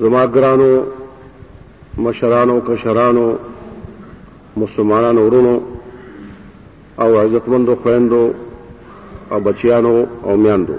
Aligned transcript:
زما 0.00 0.24
ګرانو 0.34 0.70
مشرانو 2.02 2.56
کشرانو 2.66 3.26
مسلمانانو 4.62 5.20
ورونو 5.26 5.54
او 7.02 7.18
عزتمندو 7.22 7.74
خويندو 7.82 8.20
او 9.30 9.40
بچیانو 9.44 9.94
او 10.24 10.36
میاندو 10.42 10.76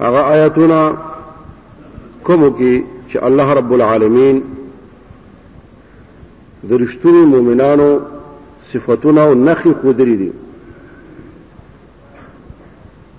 هغه 0.00 0.18
آیاتونه 0.20 0.92
کوم 2.26 2.42
کې 2.58 2.72
چې 3.10 3.18
الله 3.26 3.48
رب 3.54 3.72
العالمین 3.72 4.42
د 6.68 6.72
رښتونو 6.82 7.20
مؤمنانو 7.34 8.00
صفاتونه 8.72 9.20
او 9.20 9.34
نخي 9.34 9.74
خودري 9.82 10.16
دي 10.16 10.30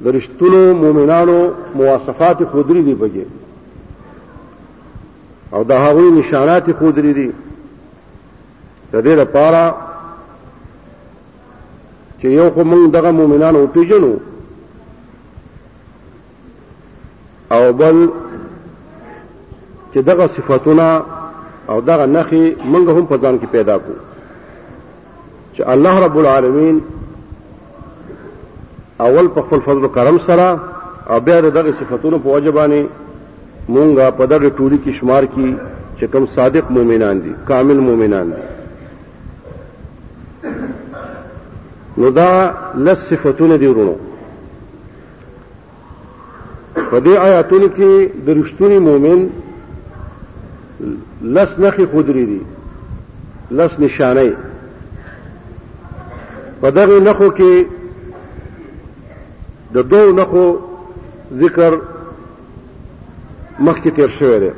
د 0.03 0.05
رښتونو 0.17 0.73
مؤمنانو 0.83 1.37
مواصفات 1.75 2.43
خودري 2.43 2.81
دي 2.81 2.93
بګي 2.95 3.25
او 5.53 5.63
د 5.63 5.71
هغوی 5.71 6.11
نشانات 6.19 6.71
خودري 6.79 7.13
دي 7.13 7.31
د 8.93 9.01
دې 9.05 9.15
لپاره 9.21 9.75
چې 12.21 12.25
یو 12.25 12.49
کوم 12.49 12.91
دغه 12.91 13.11
مؤمنانو 13.11 13.67
پیژنو 13.67 14.15
او 17.65 17.73
بل 17.73 18.09
چې 19.93 19.97
دغه 19.97 20.27
صفاتونه 20.27 21.01
او 21.69 21.81
دغه 21.81 22.05
نخي 22.05 22.55
موږ 22.71 22.87
هم 22.97 23.05
په 23.07 23.17
ځان 23.21 23.39
کې 23.39 23.45
پیدا 23.51 23.77
کو 23.77 23.91
چې 25.55 25.61
الله 25.69 26.05
رب 26.05 26.17
العالمین 26.17 26.81
اول 28.99 29.27
په 29.27 29.41
خپل 29.41 29.59
فضل 29.65 29.83
او 29.83 29.87
کرم 29.97 30.17
سره 30.27 30.49
او 31.09 31.19
بیا 31.19 31.41
دغه 31.41 31.71
صفاتونو 31.71 32.17
په 32.19 32.29
وجبانی 32.29 32.87
مونږه 33.69 34.11
په 34.17 34.25
دغه 34.25 34.49
ټولي 34.57 34.77
کې 34.85 34.89
شمار 34.89 35.23
کی 35.25 35.55
چې 35.99 36.03
کوم 36.03 36.25
صادق 36.25 36.71
مؤمنان 36.71 37.19
دي 37.21 37.33
کامل 37.47 37.77
مؤمنان 37.87 38.31
دي 38.33 38.41
نو 41.97 42.09
دا 42.09 42.31
لس 42.77 42.99
صفاتونه 43.09 43.55
دي 43.57 43.67
ورونو 43.67 43.95
په 46.89 46.99
دې 47.05 47.15
آیاتونو 47.19 47.67
کې 47.67 48.11
د 48.25 48.29
رښتونی 48.39 48.79
مؤمن 48.79 49.19
لس 51.33 51.51
نخې 51.59 51.85
خودري 51.91 52.25
دي 52.31 52.41
لس 53.51 53.79
نشانه 53.79 54.35
په 56.61 56.69
دغه 56.71 56.99
نخو 57.07 57.29
کې 57.29 57.65
د 59.73 59.77
دوو 59.91 60.13
نخو 60.19 60.45
ذکر 61.41 61.73
مخکې 63.59 63.89
تیر 63.95 64.09
شوی 64.19 64.39
دی 64.39 64.49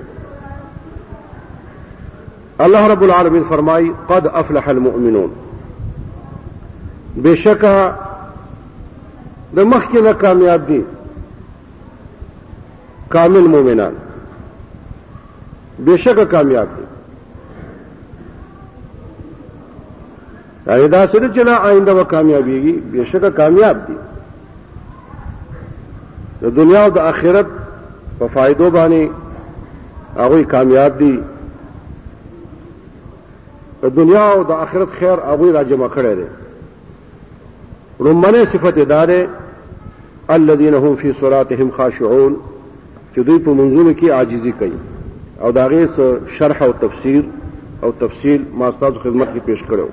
الله 2.66 2.88
رب 2.88 3.03
العالمین 3.07 3.44
فرمای 3.50 3.91
قد 4.09 4.27
افلح 4.44 4.67
المؤمنون 4.69 5.29
بشکه 7.23 7.95
د 9.56 9.59
مخکې 9.59 9.97
نه 9.97 10.13
کامیاب 10.13 10.66
دي 10.67 10.81
کامل 13.09 13.47
مومنان 13.47 13.94
بشک 15.85 16.23
کامیاب 16.31 16.68
دي 16.78 16.84
یعنی 20.72 20.88
دا 20.88 21.07
سره 21.07 21.34
چې 21.34 21.45
نه 21.45 21.51
آینده 21.51 21.91
و 21.94 22.03
کامیابیږي 22.03 22.97
بشک 22.97 23.29
کامیاب 23.35 23.85
دي 23.88 23.94
د 26.41 26.56
دنیا 26.56 26.84
او 26.84 26.90
د 26.91 26.97
آخرت 26.97 27.45
په 28.19 28.28
فائدو 28.34 28.69
باندې 28.69 30.19
هغه 30.19 30.44
کامیاب 30.56 30.97
دي 31.00 31.19
د 33.84 33.89
دنیا 33.95 34.25
او 34.34 34.44
د 34.44 34.51
آخرت 34.51 34.89
خیر 35.00 35.19
هغه 35.29 35.51
راجمع 35.59 35.88
کړي 35.95 36.16
دي 36.19 36.28
رومنه 38.00 38.45
صفته 38.45 38.84
دار 38.85 39.13
الذين 40.29 40.74
هم 40.74 40.95
في 40.95 41.13
صلاتهم 41.22 41.72
خاشعون 41.78 42.38
چې 43.17 43.22
دوی 43.28 43.39
په 43.45 43.51
منځونو 43.59 43.91
کې 44.00 44.09
عاجزي 44.16 44.51
کوي 44.59 44.79
او 45.44 45.50
دا 45.57 45.66
غي 45.69 45.83
شرح 46.38 46.57
او 46.66 46.72
تفسیر 46.81 47.23
او 47.83 47.89
تفصیل 48.01 48.39
ما 48.59 48.67
ستاسو 48.75 49.00
خدمت 49.05 49.29
کې 49.35 49.39
پیش 49.45 49.59
کړو 49.69 49.88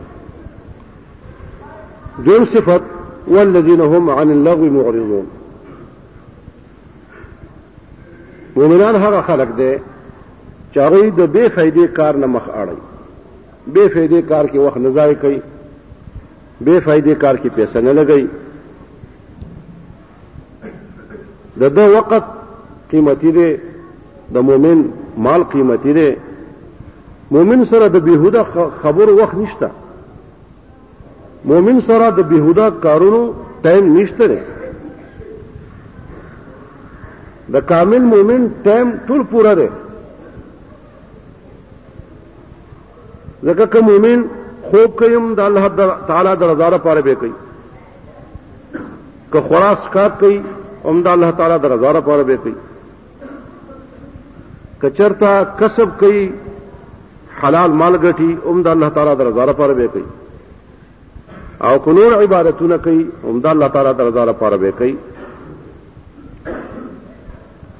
دویم 2.26 2.44
صفت 2.56 2.82
والذین 3.28 3.80
هم 3.94 4.04
عن 4.16 4.28
اللغو 4.34 4.66
معرضون 4.76 5.26
مومنان 8.56 8.94
هغه 9.06 9.20
خلق 9.30 9.50
دي 9.62 9.72
چې 10.74 10.78
هغه 10.84 10.98
د 11.08 11.32
بے 11.34 11.48
فائدې 11.48 11.96
کار 12.02 12.16
نه 12.22 12.26
مخ 12.36 12.46
اړي 12.60 12.78
بے 13.66 13.84
فائدې 13.88 14.28
کار 14.28 14.44
کې 14.52 14.56
وخت 14.58 14.76
نزای 14.86 15.14
کوي 15.26 15.40
بے 16.60 16.80
فائدې 16.80 17.10
کار 17.26 17.34
کې 17.42 17.48
پیسې 17.58 17.76
نه 17.90 17.94
لګي 17.98 18.22
د 21.60 21.62
دوه 21.76 21.90
وخت 22.00 22.24
قیمتي 22.94 23.30
دی 23.36 23.48
د 24.34 24.36
مؤمن 24.48 24.78
مال 25.24 25.42
قیمتي 25.52 25.92
دی 25.98 26.08
مؤمن 27.34 27.60
سره 27.70 27.86
د 27.94 28.02
بیهوده 28.06 28.42
خبر 28.82 29.08
وخت 29.20 29.34
نشته 29.42 29.68
مؤمن 31.50 31.78
سره 31.88 32.06
د 32.18 32.20
بیهوده 32.32 32.66
کارونو 32.84 33.22
ټایم 33.66 33.86
نشته 33.96 34.24
دی 34.32 34.38
د 37.54 37.64
کامل 37.70 38.02
مؤمن 38.14 38.42
ټایم 38.66 38.88
ټول 39.06 39.22
پوره 39.32 39.54
دی 39.60 39.68
ځکه 43.46 43.66
که 43.72 43.80
مؤمن 43.88 44.20
خوب 44.68 44.90
کوي 45.00 45.18
د 45.40 45.40
الله 45.48 45.64
تعالی 46.12 46.34
د 46.44 46.54
رضا 46.54 46.68
لپاره 46.76 47.00
به 47.08 47.14
کوي 47.20 47.34
که 49.32 49.38
خلاص 49.48 49.82
کار 49.96 50.10
کوي 50.22 50.36
هم 50.84 50.96
د 51.08 51.12
الله 51.14 51.30
تعالی 51.42 51.58
د 51.66 51.76
رضا 51.76 51.90
لپاره 51.98 52.22
به 52.30 52.36
کوي 52.46 52.56
کچرتا 54.84 55.32
کسب 55.58 55.90
کوي 56.00 56.24
حلال 57.42 57.70
مال 57.82 57.94
ګټي 58.04 58.30
اوم 58.50 58.58
د 58.66 58.74
الله 58.74 58.88
تعالی 58.98 59.14
د 59.20 59.28
رضا 59.28 59.44
لپاره 59.50 59.72
به 59.80 59.86
کوي 59.92 60.08
او 61.68 61.78
کنور 61.86 62.12
عبادتونه 62.22 62.76
کوي 62.86 63.04
اوم 63.30 63.38
د 63.46 63.48
الله 63.54 63.68
تعالی 63.76 63.92
د 63.98 64.10
رضا 64.10 64.24
لپاره 64.32 64.56
به 64.62 64.70
کوي 64.78 64.94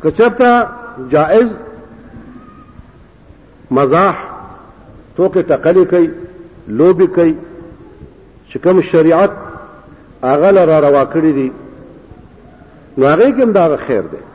کچرتا 0.07 0.53
جائز 1.15 1.47
مزاح 3.81 4.15
توکي 5.17 5.43
تقلی 5.55 5.85
کوي 5.95 6.09
لوبي 6.83 7.07
کوي 7.21 7.35
چې 8.51 8.57
کوم 8.69 8.81
شریعت 8.93 9.31
هغه 10.27 10.65
را 10.65 10.81
روا 10.91 11.05
کړی 11.13 11.31
دي 11.39 11.53
نو 12.99 13.07
هغه 13.15 13.31
کوم 13.41 13.53
دا 13.59 13.71
خیر 13.89 14.03
دی 14.15 14.29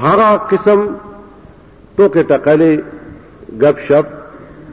هغه 0.00 0.36
قسم 0.50 0.80
ټوکې 1.96 2.22
ټکلې 2.30 2.72
غب 3.60 3.76
شپ 3.88 4.06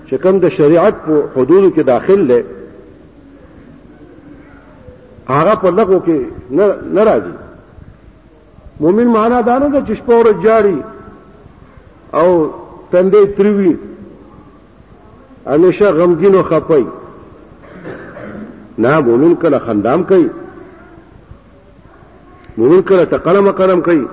چې 0.09 0.17
کوم 0.23 0.39
د 0.39 0.49
شریعت 0.57 0.93
په 1.05 1.13
حدودو 1.35 1.69
کې 1.75 1.83
داخل 1.83 2.19
لې 2.27 2.41
هغه 5.29 5.55
په 5.61 5.71
لغو 5.71 5.99
کې 6.05 6.19
ناراضي 6.95 7.31
مؤمن 8.79 9.07
معنا 9.07 9.41
دا 9.41 9.57
نه 9.59 9.81
چې 9.87 9.93
شپور 9.99 10.25
جاری 10.43 10.79
او 12.13 12.29
تندې 12.91 13.27
تریوي 13.37 13.77
همیشه 15.47 15.85
غمگین 15.97 16.35
او 16.35 16.43
خپي 16.43 16.85
نه 18.77 18.99
مؤمن 18.99 19.35
کله 19.35 19.59
خندام 19.65 20.03
کوي 20.03 20.27
مؤمن 22.57 22.81
کله 22.81 23.05
تقلم 23.05 23.51
قلم 23.51 23.81
کوي 23.81 24.05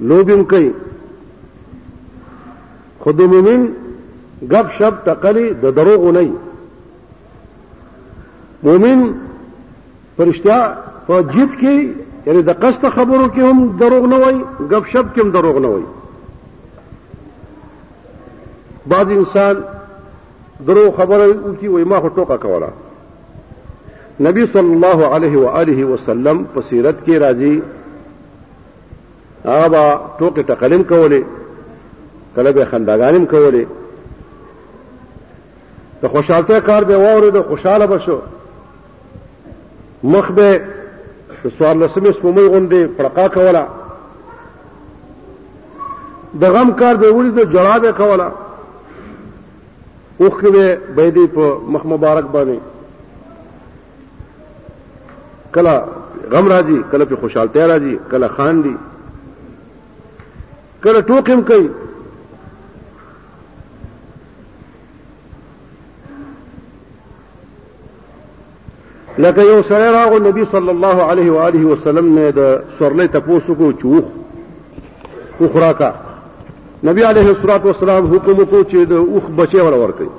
لوبیم 0.00 0.44
کوي 0.44 0.70
خود 3.00 3.20
مومن 3.22 3.66
غب 4.50 4.70
شپ 4.78 5.04
تقلی 5.06 5.50
د 5.60 5.74
دروغ 5.76 6.04
نه 6.16 6.32
مومن 8.62 9.10
پرشتیا 10.16 10.60
په 11.06 11.20
جیت 11.32 11.50
کې 11.60 11.88
یعنی 12.26 12.42
د 12.42 12.50
قصد 12.64 12.84
خبرو 12.94 13.28
کې 13.28 13.40
هم 13.50 13.70
دروغ 13.82 14.06
نه 14.14 14.18
وای 14.24 14.44
غب 14.72 14.86
شپ 14.92 15.14
کې 15.16 15.20
هم 15.20 15.30
دروغ 15.38 15.58
نه 15.66 15.68
وای 15.68 15.82
بعض 18.94 19.08
انسان 19.18 19.62
درو 20.66 20.90
خبره 20.96 21.24
وکي 21.28 21.68
وای 21.68 21.84
ما 21.84 21.98
هټوکا 22.02 22.36
کوله 22.42 22.68
نبی 24.28 24.44
صلی 24.52 24.74
الله 24.76 25.14
علیه 25.16 25.38
و 25.38 25.46
آله 25.62 25.84
وسلم 25.92 26.44
په 26.54 26.60
سیرت 26.68 26.94
کې 27.06 27.12
راځي 27.24 27.54
هغه 29.46 29.68
با 29.68 30.00
ټوکې 30.18 30.42
تقلیم 30.42 30.82
کولې 30.84 31.22
کله 32.36 32.50
به 32.52 32.64
خنداګانیم 32.64 33.26
کولې 33.26 33.66
د 36.02 36.06
خوشحالته 36.08 36.60
کار 36.60 36.84
به 36.84 36.96
واورېد 36.96 37.48
خوشاله 37.48 37.86
بشو 37.86 38.18
مخ 40.14 40.30
به 40.30 40.60
سوال 41.58 41.78
لسمې 41.78 42.12
سپومې 42.16 42.42
غوندې 42.52 42.82
پړقا 42.96 43.28
کوله 43.28 43.66
د 46.40 46.44
غم 46.50 46.72
کار 46.74 46.96
به 46.96 47.10
ولید 47.12 47.50
جړا 47.54 47.78
به 47.78 47.92
کوله 47.92 48.28
اوخ 50.20 50.44
به 50.44 50.78
بيدې 50.96 51.26
په 51.34 51.60
مخ 51.68 51.86
مبارک 51.86 52.24
باندې 52.34 52.58
کله 55.54 55.82
غم 56.32 56.48
راځي 56.48 56.82
کله 56.92 57.04
په 57.04 57.16
خوشحالته 57.16 57.66
راځي 57.66 57.98
کله 58.10 58.28
خان 58.28 58.62
دي 58.62 58.76
کله 60.84 61.00
ټوکم 61.08 61.42
کوي 61.50 61.68
لکه 69.18 69.42
یو 69.50 69.60
سره 69.68 69.90
راغو 69.92 70.18
نبی 70.28 70.42
صلی 70.56 70.70
الله 70.74 71.02
علیه 71.10 71.32
و 71.36 71.38
آله 71.38 71.60
وسلم 71.70 72.10
نه 72.18 72.30
د 72.38 72.58
سورلې 72.78 73.08
تپوسو 73.14 73.54
کو 73.60 73.72
چوخ 73.82 74.04
اخرى 75.48 75.72
کا 75.78 75.90
نبی 76.90 77.02
علیه 77.10 77.28
الصلاۃ 77.34 77.64
والسلام 77.68 78.10
حکم 78.14 78.44
کو 78.44 78.60
چې 78.62 78.76
د 78.76 78.92
اوخ 79.14 79.30
بچي 79.40 79.60
ور 79.60 79.72
ور 79.82 79.92
کوي 80.00 80.10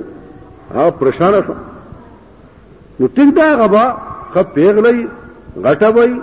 هغه 0.75 0.89
پریشان 0.99 1.33
شو 1.47 1.53
نو 2.99 3.07
ټیک 3.15 3.35
دا 3.37 3.47
غبا 3.61 3.85
خ 4.33 4.43
پیغلې 4.53 5.07
غټه 5.63 5.89
وای 5.95 6.21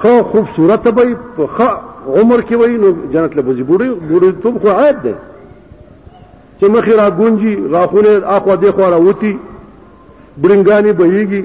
خو 0.00 0.16
خوبصورت 0.30 0.86
وای 0.96 1.14
خ 1.54 1.60
عمر 2.06 2.40
کې 2.48 2.54
وای 2.60 2.76
نو 2.84 2.90
جنت 3.12 3.36
له 3.36 3.42
بوزي 3.42 3.62
بوډۍ 3.62 3.90
بوډۍ 3.90 4.32
ته 4.42 4.58
خو 4.60 4.68
عیب 4.82 5.02
ده 5.02 5.14
چې 6.58 6.64
مخې 6.64 6.92
را 7.02 7.08
ګونجي 7.10 7.68
غاخونه 7.72 8.22
اخوا 8.36 8.54
دی 8.62 8.70
خو 8.76 8.80
را 8.94 9.02
وتی 9.08 9.34
برنګانی 10.42 10.92
بهيږي 10.98 11.42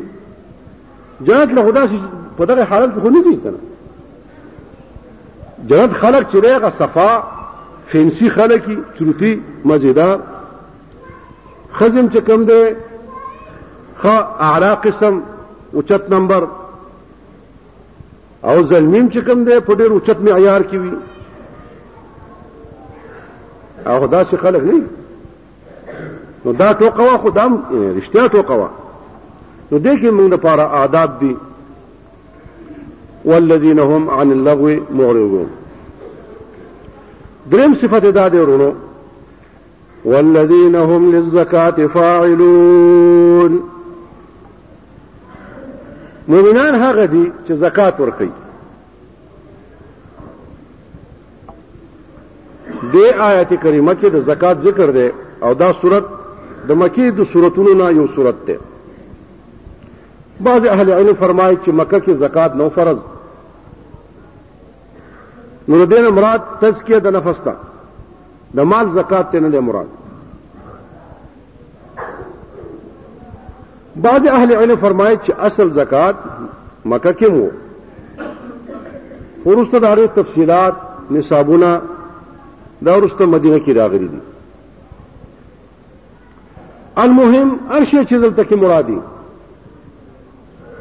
جنت 1.28 1.50
له 1.58 1.68
خدا 1.72 1.88
څخه 1.90 2.38
په 2.38 2.46
دغه 2.46 2.64
حالت 2.74 2.92
خو 3.02 3.10
نه 3.18 3.24
دي 3.30 3.38
کنه 3.44 3.58
جنت 5.68 5.94
خلق 6.02 6.24
چې 6.32 6.36
دغه 6.42 6.70
صفا 6.78 7.12
فینسی 7.88 8.30
خلقي 8.30 8.78
چروتی 9.00 9.42
مزیدار 9.66 10.18
خزم 11.74 12.08
چې 12.10 12.18
کم 12.28 12.46
دی 12.46 12.64
خ 14.02 14.06
اعلا 14.50 14.76
قسم 14.86 15.14
اوچت 15.74 16.04
نمبر 16.12 16.44
او 18.50 18.58
زلمیم 18.64 19.08
چې 19.10 19.18
کم 19.26 19.44
دی 19.50 19.60
په 19.66 19.74
ډیر 19.82 19.90
اوچت 19.92 20.20
معیار 20.30 20.62
کې 20.70 20.76
وي 20.84 20.92
او 23.86 24.00
دا 24.08 24.26
چې 24.32 24.36
خلق 24.42 24.62
نه 24.72 24.78
نو 26.46 26.52
دا 26.64 26.70
ټوقوا 26.80 27.16
خدام 27.24 27.52
رښتیا 28.02 28.28
ټوقوا 28.34 28.70
نو 29.72 29.76
دغه 29.80 30.10
موږ 30.12 30.34
لپاره 30.38 30.62
آداب 30.84 31.10
دي 31.22 31.34
والذین 33.26 33.80
هم 33.80 34.10
عن 34.10 34.32
اللغو 34.32 34.70
معرضون 34.96 35.48
دریم 37.52 37.74
صفت 37.74 38.06
دا 38.06 38.28
دی 38.30 38.38
ورونو 38.38 38.72
والذین 40.06 40.76
هم 40.76 41.12
للزکات 41.16 41.82
فاعلون 41.88 43.60
مؤمنان 46.28 46.76
هغه 46.82 47.06
دي 47.06 47.32
چې 47.48 47.52
زکات 47.52 48.00
ورکوي 48.00 48.30
دې 52.94 53.20
آیت 53.20 53.54
کریمه 53.54 53.94
کې 53.94 54.06
د 54.08 54.20
زکات 54.22 54.62
ذکر 54.64 54.92
دی 54.92 55.12
او 55.44 55.54
دا 55.54 55.74
صورت 55.82 56.04
د 56.68 56.72
مکی 56.72 57.12
د 57.12 57.24
صورتونو 57.24 57.74
نه 57.74 57.90
یو 57.92 58.08
صورت 58.08 58.36
ده 58.48 58.58
بعض 60.48 60.66
اهل 60.68 60.90
علم 60.94 61.14
فرمایي 61.20 61.56
چې 61.66 61.70
مکه 61.78 62.00
کې 62.00 62.12
زکات 62.20 62.54
نو 62.56 62.66
فرض 62.76 62.98
نو 65.72 65.84
دین 65.94 66.06
مراد 66.20 66.42
تزکیه 66.62 66.98
د 67.08 67.10
نفس 67.16 67.38
ته 67.48 67.54
د 68.60 68.70
مال 68.74 68.90
زکات 69.00 69.28
ته 69.32 69.38
نه 69.48 69.60
مراد 69.72 69.88
بعض 74.08 74.28
اهل 74.36 74.50
علم 74.60 74.76
فرمایي 74.86 75.18
چې 75.18 75.32
اصل 75.50 75.68
زکات 75.80 76.16
مکه 76.86 77.14
کې 77.24 77.28
وو 77.36 77.48
ورسته 79.46 79.78
داري 79.90 80.08
تفصيلات 80.22 80.76
نصابونه 81.20 81.72
دا 82.82 82.98
ورسته 82.98 83.26
مدینه 83.26 83.66
کې 83.66 83.70
راغلي 83.84 84.08
دي 84.16 84.20
المهم 86.98 87.58
ارشه 87.72 88.04
چې 88.04 88.14
دلته 88.14 88.44
کې 88.44 88.56
مرادي 88.68 88.98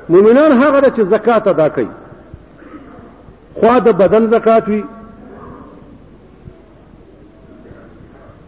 مؤمنان 0.09 0.53
هغه 0.53 0.81
چې 0.97 1.01
زکات 1.17 1.49
ادا 1.49 1.69
کوي 1.69 1.87
خو 3.55 3.79
د 3.85 3.89
بدن 4.03 4.27
زکات 4.31 4.69
وي 4.69 4.83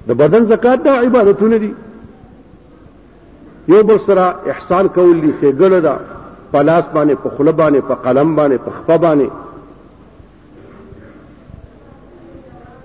د 0.09 0.13
بدن 0.13 0.45
زکات 0.55 0.83
دا 0.85 0.93
عبادتونه 1.01 1.57
دي 1.57 1.75
یو 3.69 3.83
بل 3.83 3.99
سره 4.07 4.35
احسان 4.51 4.89
کول 4.89 5.21
دي 5.21 5.33
خېګل 5.41 5.81
ده 5.87 5.97
په 6.53 6.63
لاس 6.63 6.85
باندې 6.95 7.15
په 7.25 7.29
خوله 7.37 7.53
باندې 7.53 7.81
په 7.89 7.95
قلم 7.95 8.37
باندې 8.37 8.57
په 8.65 8.71
خپه 8.71 8.97
باندې 8.99 9.29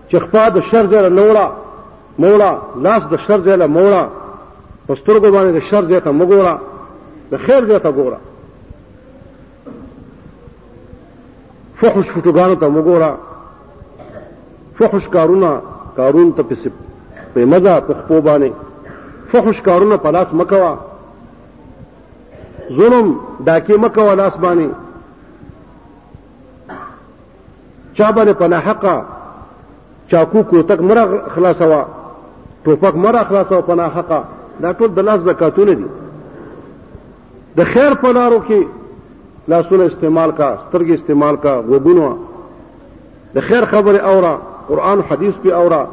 چې 0.10 0.16
خپه 0.20 0.50
د 0.50 0.62
شر 0.72 0.88
ځای 0.88 1.10
نوړه 1.22 1.46
موړه 2.20 2.82
لاس 2.82 3.08
د 3.10 3.16
شر 3.28 3.40
ځای 3.42 3.68
موړه 3.78 4.04
پسترګو 4.88 5.28
باندې 5.36 5.52
د 5.54 5.60
شر 5.60 5.86
ځای 5.86 6.00
ته 6.02 6.12
مګوره 6.12 6.56
د 7.32 7.38
خیر 7.38 7.66
ځای 7.66 7.80
ته 7.80 7.92
ګوره 7.92 8.18
فحش 11.82 12.08
فټوګانو 12.14 12.56
ته 12.62 12.68
وګوره 12.76 13.12
فحش 14.78 15.06
کارونه 15.16 15.50
کارون 15.98 16.30
ته 16.38 16.44
پس 16.50 16.62
په 17.34 17.46
مزه 17.52 17.74
په 17.88 17.94
خپو 18.00 18.18
باندې 18.28 18.52
فحش 19.32 19.62
کارونه 19.68 19.96
پلاس 20.06 20.34
مکوا 20.42 20.74
ظلم 22.78 23.08
داکې 23.48 23.74
مکوا 23.86 24.14
لاس 24.22 24.36
باندې 24.46 24.68
چا 27.98 28.08
باندې 28.12 28.34
پنا 28.40 28.60
حقا 28.68 28.96
چاکو 30.12 30.40
کو 30.50 30.62
تک 30.70 30.80
مر 30.88 30.98
خلاصوا 31.36 31.84
ټوپک 32.64 32.96
مر 33.04 33.16
خلاصوا 33.30 33.62
پنا 33.70 33.86
حقا 33.96 34.22
دا 34.62 34.74
ټول 34.78 34.88
د 34.96 35.00
لاس 35.08 35.20
زکاتونه 35.28 35.74
دي 35.80 35.88
د 37.58 37.64
خیر 37.74 37.92
په 38.02 38.10
لارو 38.20 38.40
کې 38.50 38.62
لاسونه 39.54 39.86
استعمال 39.92 40.32
کا 40.38 40.48
سترګې 40.66 40.94
استعمال 41.00 41.36
کا 41.46 41.54
وګونو 41.72 42.18
د 43.36 43.48
خیر 43.50 43.66
خبره 43.74 43.98
اورا 44.14 44.34
قران 44.68 45.02
حدیث 45.12 45.36
په 45.44 45.56
اورا 45.62 45.84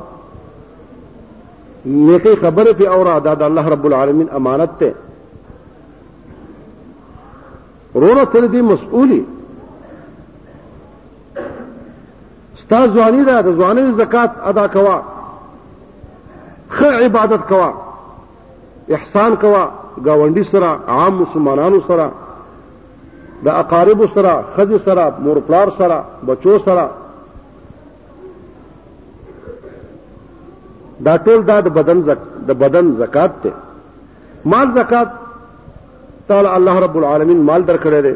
نیکی 1.87 2.35
خبره 2.45 2.73
په 2.81 2.89
اورا 2.99 3.19
دا 3.27 3.35
د 3.43 3.51
الله 3.51 3.69
رب 3.75 3.85
العالمین 3.91 4.29
امانت 4.41 4.71
ته 4.79 4.95
رونه 8.05 8.25
تل 8.37 8.49
دې 8.49 8.63
مسؤلی 8.73 9.21
ستا 12.63 12.81
ځواني 12.87 13.25
ده 13.31 13.41
د 13.41 13.59
ځواني 13.61 13.87
زکات 14.01 14.33
ادا 14.55 14.67
کوا 14.79 14.97
خ 16.81 16.85
عبادت 17.05 17.47
کوا 17.53 17.71
احسان 18.97 19.37
کوا 19.47 19.63
گاونډي 20.05 20.43
سره 20.55 20.81
عام 21.01 21.19
مسلمانانو 21.23 21.81
سره 21.93 22.11
د 23.45 23.49
اقارب 23.63 24.07
سره 24.15 24.45
خزي 24.57 24.79
سره 24.85 25.15
مور 25.19 25.37
پلار 25.47 25.71
سره 25.79 26.05
بچو 26.27 26.59
سره 26.65 26.87
دا 31.07 31.15
ټول 31.25 31.41
دا 31.47 31.57
د 31.61 31.69
بدن 31.79 31.99
زک 32.09 32.19
د 32.49 32.51
بدن 32.65 32.87
زکات 33.01 33.33
ته 33.43 33.51
مال 34.55 34.69
زکات 34.75 35.09
تعالی 36.29 36.49
الله 36.53 36.77
رب 36.85 36.97
العالمین 37.01 37.39
مال 37.51 37.63
درکړی 37.71 38.01
دی 38.03 38.15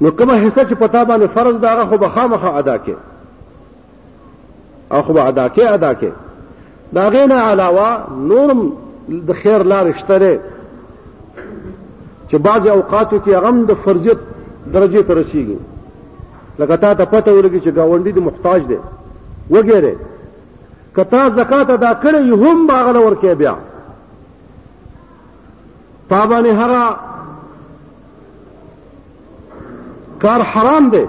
نو 0.00 0.08
کومه 0.10 0.34
حصہ 0.34 0.60
چې 0.60 0.74
پتا 0.80 1.00
باندې 1.04 1.26
فرض 1.34 1.54
داغه 1.66 1.82
خو 1.92 1.96
بخامخه 2.04 2.48
ادا 2.58 2.76
کې 2.86 2.92
او 4.92 5.00
خو 5.02 5.12
ادا 5.20 5.48
کې 5.54 5.62
ادا 5.76 5.92
کې 6.02 6.10
داغه 7.00 7.22
نه 7.26 7.34
علاوه 7.54 7.88
نورم 8.32 8.60
د 9.28 9.30
خیر 9.42 9.60
لار 9.72 9.84
اشتره 9.86 10.32
چې 12.30 12.38
بعض 12.38 12.66
اوقاتو 12.66 13.18
کې 13.20 13.30
هغه 13.30 13.50
د 13.68 13.74
فرضیت 13.84 14.18
درجه 14.74 15.02
ته 15.02 15.14
رسیږي 15.20 15.58
لکه 16.58 16.76
تا 16.76 16.94
ته 16.94 17.04
پته 17.04 17.32
ورګي 17.32 17.60
چې 17.60 17.70
گاونډي 17.76 18.12
د 18.14 18.18
محتاج 18.28 18.60
دی 18.68 18.78
وګیره 19.50 19.94
کتا 20.96 21.28
زکات 21.40 21.70
ادا 21.70 21.92
کړی 22.02 22.32
هم 22.42 22.66
باغله 22.66 22.98
ورکه 23.06 23.34
بیا 23.34 23.54
تابانه 26.08 26.52
هرا 26.64 26.82
کار 30.22 30.40
حرام 30.52 30.88
دی 30.90 31.04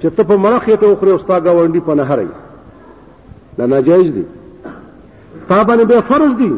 چې 0.00 0.06
ته 0.16 0.22
په 0.24 0.36
مرخ 0.36 0.64
ته 0.80 0.86
وخره 0.86 1.10
او 1.10 1.18
ستا 1.18 1.40
گاونډي 1.40 1.80
په 1.86 1.94
نه 1.94 2.02
هرای 2.04 2.28
نه 3.58 3.66
ناجایز 3.66 4.12
دی 4.14 4.24
تابانه 5.48 5.84
به 5.84 6.00
فرض 6.00 6.36
دی 6.36 6.52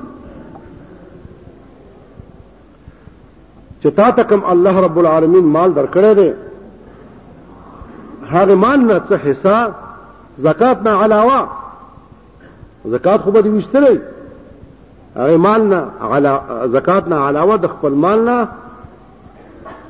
چې 3.82 3.88
تا 3.96 4.10
ته 4.16 4.22
کوم 4.30 4.44
الله 4.52 4.80
رب 4.82 4.98
العالمین 5.02 5.44
مال 5.54 5.70
درکړی 5.74 6.14
دی 6.14 6.30
هغه 8.34 8.54
مال 8.64 8.80
نه 8.84 8.98
څه 9.08 9.14
حصہ 9.26 9.70
زکات 10.48 10.82
نه 10.88 11.02
علاوه 11.06 11.48
زکات 12.94 13.20
خو 13.24 13.30
به 13.38 13.42
دې 13.42 13.46
وشتلی 13.46 14.00
هغه 15.16 15.36
مال 15.48 15.62
نه 15.62 16.40
زکات 16.76 17.08
نه 17.08 17.16
علاوه 17.16 17.56
د 17.66 17.74
خپل 17.74 17.92
مال 18.06 18.24
نه 18.30 18.48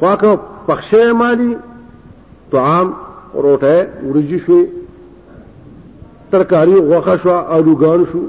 خواکه 0.00 0.34
پخشه 0.68 1.12
مالی 1.22 1.52
طعام 2.52 2.94
روټه 3.34 4.04
ورجی 4.04 4.38
شوې 4.46 4.64
ترکاری 6.30 6.76
غوښه 6.90 7.22
شو 7.22 7.42
الوګان 7.56 8.00
شو 8.10 8.20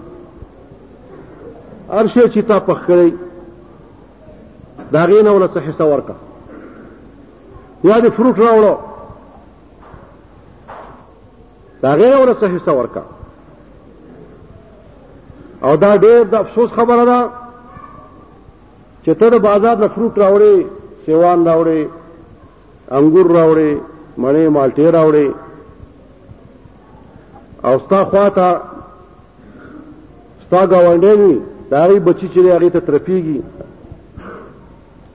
ارشه 1.92 2.30
چې 2.30 2.40
تا 2.52 2.60
پخ 2.70 2.80
کړی 2.90 3.12
دا 4.94 5.04
غینه 5.10 5.32
ولا 5.32 5.48
څه 5.54 5.60
حصہ 5.70 5.84
ورکا 5.94 6.14
یا 7.90 7.96
دې 8.04 8.10
فروټ 8.18 8.36
راوړو 8.46 8.74
دا 11.84 11.92
غینه 12.00 12.18
ولا 12.22 12.34
څه 12.42 12.48
حصہ 12.56 12.72
ورکا 12.80 13.02
او 15.66 15.76
دا 15.84 15.92
ډېر 15.98 16.22
د 16.32 16.36
افسوس 16.44 16.70
خبره 16.78 17.06
ده 17.12 17.20
چې 19.04 19.12
ته 19.20 19.26
د 19.30 19.36
بازار 19.48 19.76
نه 19.84 19.88
فروټ 19.96 20.14
راوړې 20.24 20.56
سیوان 21.06 21.40
راوړې 21.48 21.82
انګور 22.98 23.28
راوړې 23.38 23.72
مڼې 24.22 24.46
مالټې 24.56 24.86
راوړې 24.96 25.28
او 27.68 27.74
ستا 27.80 28.00
خواته 28.10 28.50
ستا 30.46 30.62
گاونډې 30.72 31.40
دا 31.72 31.82
غي 31.90 32.00
بچی 32.00 32.28
چې 32.34 32.40
هغه 32.40 32.70
ته 32.70 32.80
ترپیږي 32.88 33.40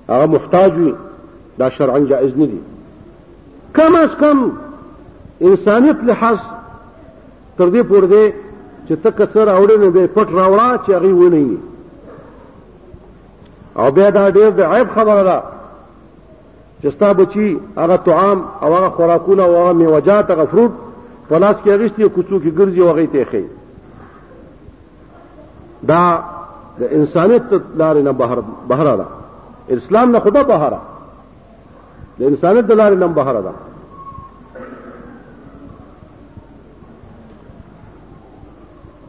هغه 0.09 0.27
محتاج 0.27 0.79
وي 0.79 0.95
دا 1.59 1.69
شرعا 1.69 1.99
جائز 1.99 2.37
نه 2.37 2.45
دي 2.47 2.59
کم 3.77 3.97
از 3.97 4.15
کم 4.21 4.49
انسانیت 5.41 6.05
لحاظ 6.05 6.39
تر 7.59 7.69
دې 7.71 7.85
پورې 7.91 8.09
دی 8.13 8.31
چې 8.89 8.93
تک 9.03 9.19
څر 9.35 9.49
اورې 9.49 9.77
نه 9.81 9.91
دی 9.91 10.07
پټ 10.07 10.29
راوړه 10.39 10.81
چې 10.85 10.91
هغه 10.91 11.09
ونه 11.09 11.37
وي 11.49 11.59
او 13.77 13.91
بیا 13.91 14.11
دا 14.11 14.31
ډېر 14.31 14.51
د 14.57 14.61
عیب 14.61 14.89
خبره 14.95 15.23
ده 15.23 15.43
چې 16.83 16.93
ستا 16.95 17.13
بچي 17.13 17.59
هغه 17.77 17.97
طعام 17.97 18.45
او 18.63 18.75
هغه 18.77 18.89
خوراکونه 18.89 19.43
او 19.43 19.57
هغه 19.57 19.73
میوجات 19.73 20.31
هغه 20.31 20.47
فروټ 20.47 20.73
پلاس 21.29 21.57
کې 21.65 21.69
اغشتي 21.71 22.03
او 22.03 22.11
کوڅو 22.17 22.37
کې 22.43 22.59
ګرځي 22.59 22.79
او 22.79 22.89
هغه 22.89 23.07
ته 23.07 23.25
خي 23.25 23.45
دا 25.83 26.23
د 26.81 26.83
انسانیت 26.91 27.53
لارې 27.53 28.03
نه 28.09 28.13
بهر 28.13 28.43
بهر 28.69 28.97
ده 28.97 29.05
اسلام 29.71 30.11
نه 30.11 30.19
خدا 30.21 30.43
بهاره 30.51 30.79
د 32.19 32.23
انسانیت 32.23 32.65
د 32.67 32.73
لارې 32.81 32.95
نن 32.95 33.13
بهاره 33.21 33.41
ده 33.43 33.53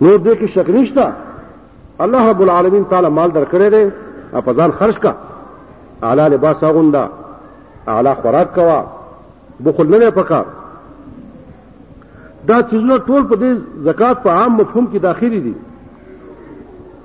نو 0.01 0.17
دې 0.17 0.35
کې 0.39 0.47
شک 0.55 0.69
نشته 0.69 1.11
الله 2.05 2.29
رب 2.31 2.41
العالمین 2.45 2.83
تعالی 2.89 3.07
مال 3.17 3.31
درکړی 3.37 3.69
دی 3.75 3.91
په 4.45 4.53
ځان 4.53 4.71
خرج 4.79 4.99
کا 4.99 5.13
اعلی 6.09 6.29
لباس 6.35 6.63
اغوندا 6.63 7.07
اعلی 7.93 8.13
خوراک 8.21 8.55
کوا 8.55 8.81
بخل 9.65 9.99
نه 10.03 10.09
پکار 10.21 10.45
دا 12.51 12.61
چیزونه 12.61 12.97
ټول 12.97 13.23
په 13.29 13.35
دې 13.35 13.81
زکات 13.87 14.23
په 14.23 14.29
عام 14.29 14.53
مفهوم 14.57 14.87
کې 14.93 14.97
داخلي 14.97 15.39
دي 15.39 15.53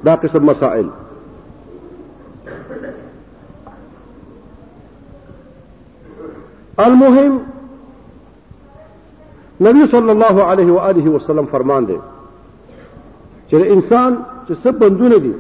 دا 0.05 0.17
قسم 0.17 0.47
مسائل 0.47 0.89
المهم 6.81 7.41
نبی 9.61 9.87
صلی 9.91 10.11
الله 10.11 10.43
علیه 10.45 10.73
و 10.73 10.77
آله 10.79 11.09
وسلم 11.11 11.47
فرمان 11.51 11.85
دی 11.89 11.99
چې 13.51 13.55
انسان 13.55 14.17
چې 14.49 14.53
سب 14.63 14.79
بندونه 14.79 15.19
دي 15.19 15.35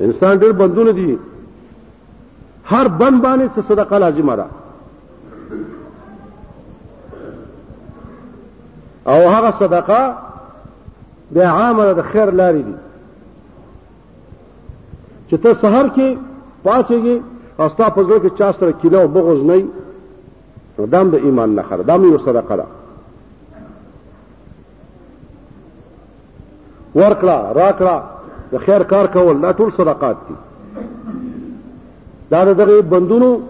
انسان 0.00 0.38
ډېر 0.38 0.52
بندونه 0.52 0.90
دي 0.92 1.18
هر 2.64 2.88
بند 2.88 3.22
باندې 3.22 3.50
څه 3.56 3.60
صدقه 3.68 3.98
لازمه 3.98 4.36
ده 4.36 4.46
او 9.06 9.28
هغه 9.30 9.50
صدقه 9.50 10.16
د 11.34 11.38
عامه 11.38 11.92
د 11.92 12.02
خیر 12.02 12.30
لاري 12.30 12.62
دي 12.62 12.74
چې 15.30 15.34
ته 15.42 15.54
سحر 15.54 15.88
کې 15.96 16.16
پاتېږي 16.64 17.20
استا 17.58 17.88
په 17.90 18.02
زړه 18.04 18.18
کې 18.22 18.30
چا 18.38 18.52
سره 18.52 18.72
کینه 18.82 18.98
او 18.98 19.08
بغض 19.08 19.40
نه 19.50 19.56
نو 20.78 20.86
دام 20.86 21.10
د 21.10 21.14
ایمان 21.14 21.54
نه 21.54 21.62
خره 21.62 21.82
دام 21.82 22.04
یو 22.04 22.18
صدقه 22.18 22.56
ده 22.60 22.66
ورکړه 27.00 27.36
راکړه 27.60 27.94
د 28.52 28.56
خیر 28.64 28.82
کار 28.82 29.06
کول 29.06 29.40
دا 29.40 29.52
ټول 29.52 29.70
صدقات 29.76 30.16
دي 30.28 30.34
دا 32.30 32.44
دغه 32.44 32.80
بندونو 32.82 33.40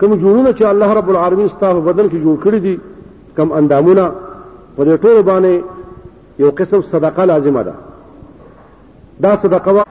کوم 0.00 0.12
جوړونه 0.22 0.52
چې 0.58 0.62
الله 0.62 0.90
رب 0.98 1.10
العالمین 1.10 1.48
ستاسو 1.48 1.80
بدن 1.80 2.06
کې 2.08 2.22
جوړ 2.24 2.36
کړی 2.44 2.56
دي 2.66 2.78
کم 3.36 3.52
اندامونه 3.52 4.12
په 4.76 4.96
ټولو 4.96 5.22
باندې 5.22 5.62
یو 6.38 6.50
قسم 6.50 6.82
صدقه 6.82 7.24
لازمه 7.24 7.62
ده 7.62 7.74
دا 9.20 9.36
صدقه 9.36 9.72
وا 9.72 9.82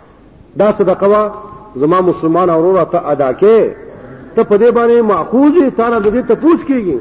دا 0.57 0.73
صدقه 0.79 1.07
وا 1.09 1.23
زما 1.79 1.99
مسلمان 2.05 2.49
اورور 2.49 2.83
ته 2.91 3.11
ادا 3.13 3.31
کې 3.31 3.89
ته 4.35 4.43
په 4.43 4.55
دې 4.57 4.71
باندې 4.71 5.01
ماخوذ 5.01 5.69
تا 5.77 5.89
نه 5.89 5.99
دې 5.99 6.27
ته 6.27 6.35
پوښ 6.45 6.65
کیږي 6.69 6.99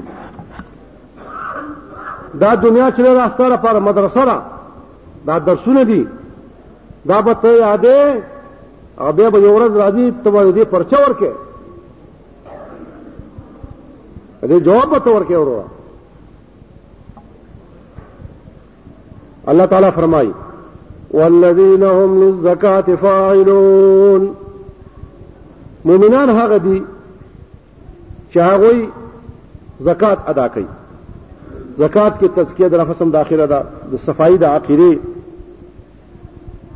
دا 2.43 2.55
دنیا 2.63 2.89
چې 2.91 3.01
راسته 3.01 3.49
لپاره 3.55 3.79
مدرسه 3.89 4.25
را 4.31 4.39
دا 5.27 5.39
درسونه 5.49 5.83
دي 5.93 6.03
دا 7.09 7.21
به 7.21 7.35
ته 7.35 7.49
یادې 7.49 8.21
او 9.01 9.13
بیا 9.13 9.31
به 9.31 9.39
یو 9.39 9.59
ورځ 9.59 9.73
راځي 9.77 10.13
ته 10.25 10.31
به 10.31 10.53
دې 10.53 10.65
پرچا 10.75 10.99
ورکې 10.99 11.31
دې 14.43 14.59
جواب 14.69 14.91
به 14.91 14.99
ته 14.99 15.11
ورکې 15.11 15.35
وروره 15.37 15.65
الله 19.49 19.67
تعالی 19.67 19.91
فرمایي 19.95 20.33
والذین 21.11 21.83
هم 21.83 22.21
للزکاة 22.23 22.97
فاعلون 23.03 24.31
مؤمنان 25.85 26.31
هغه 26.31 26.57
دي 26.59 26.83
چې 28.33 28.37
هغه 28.39 28.71
زکات 29.81 30.19
ادا 30.29 30.47
کوي 30.49 30.67
زکات 31.79 32.21
کې 32.21 32.27
تزکیه 32.35 32.69
د 32.69 32.75
نفسم 32.81 33.11
داخله 33.11 33.47
ده 33.47 33.63
د 33.93 33.97
صفائی 34.07 34.39
د 34.39 34.45
عقیده 34.45 34.99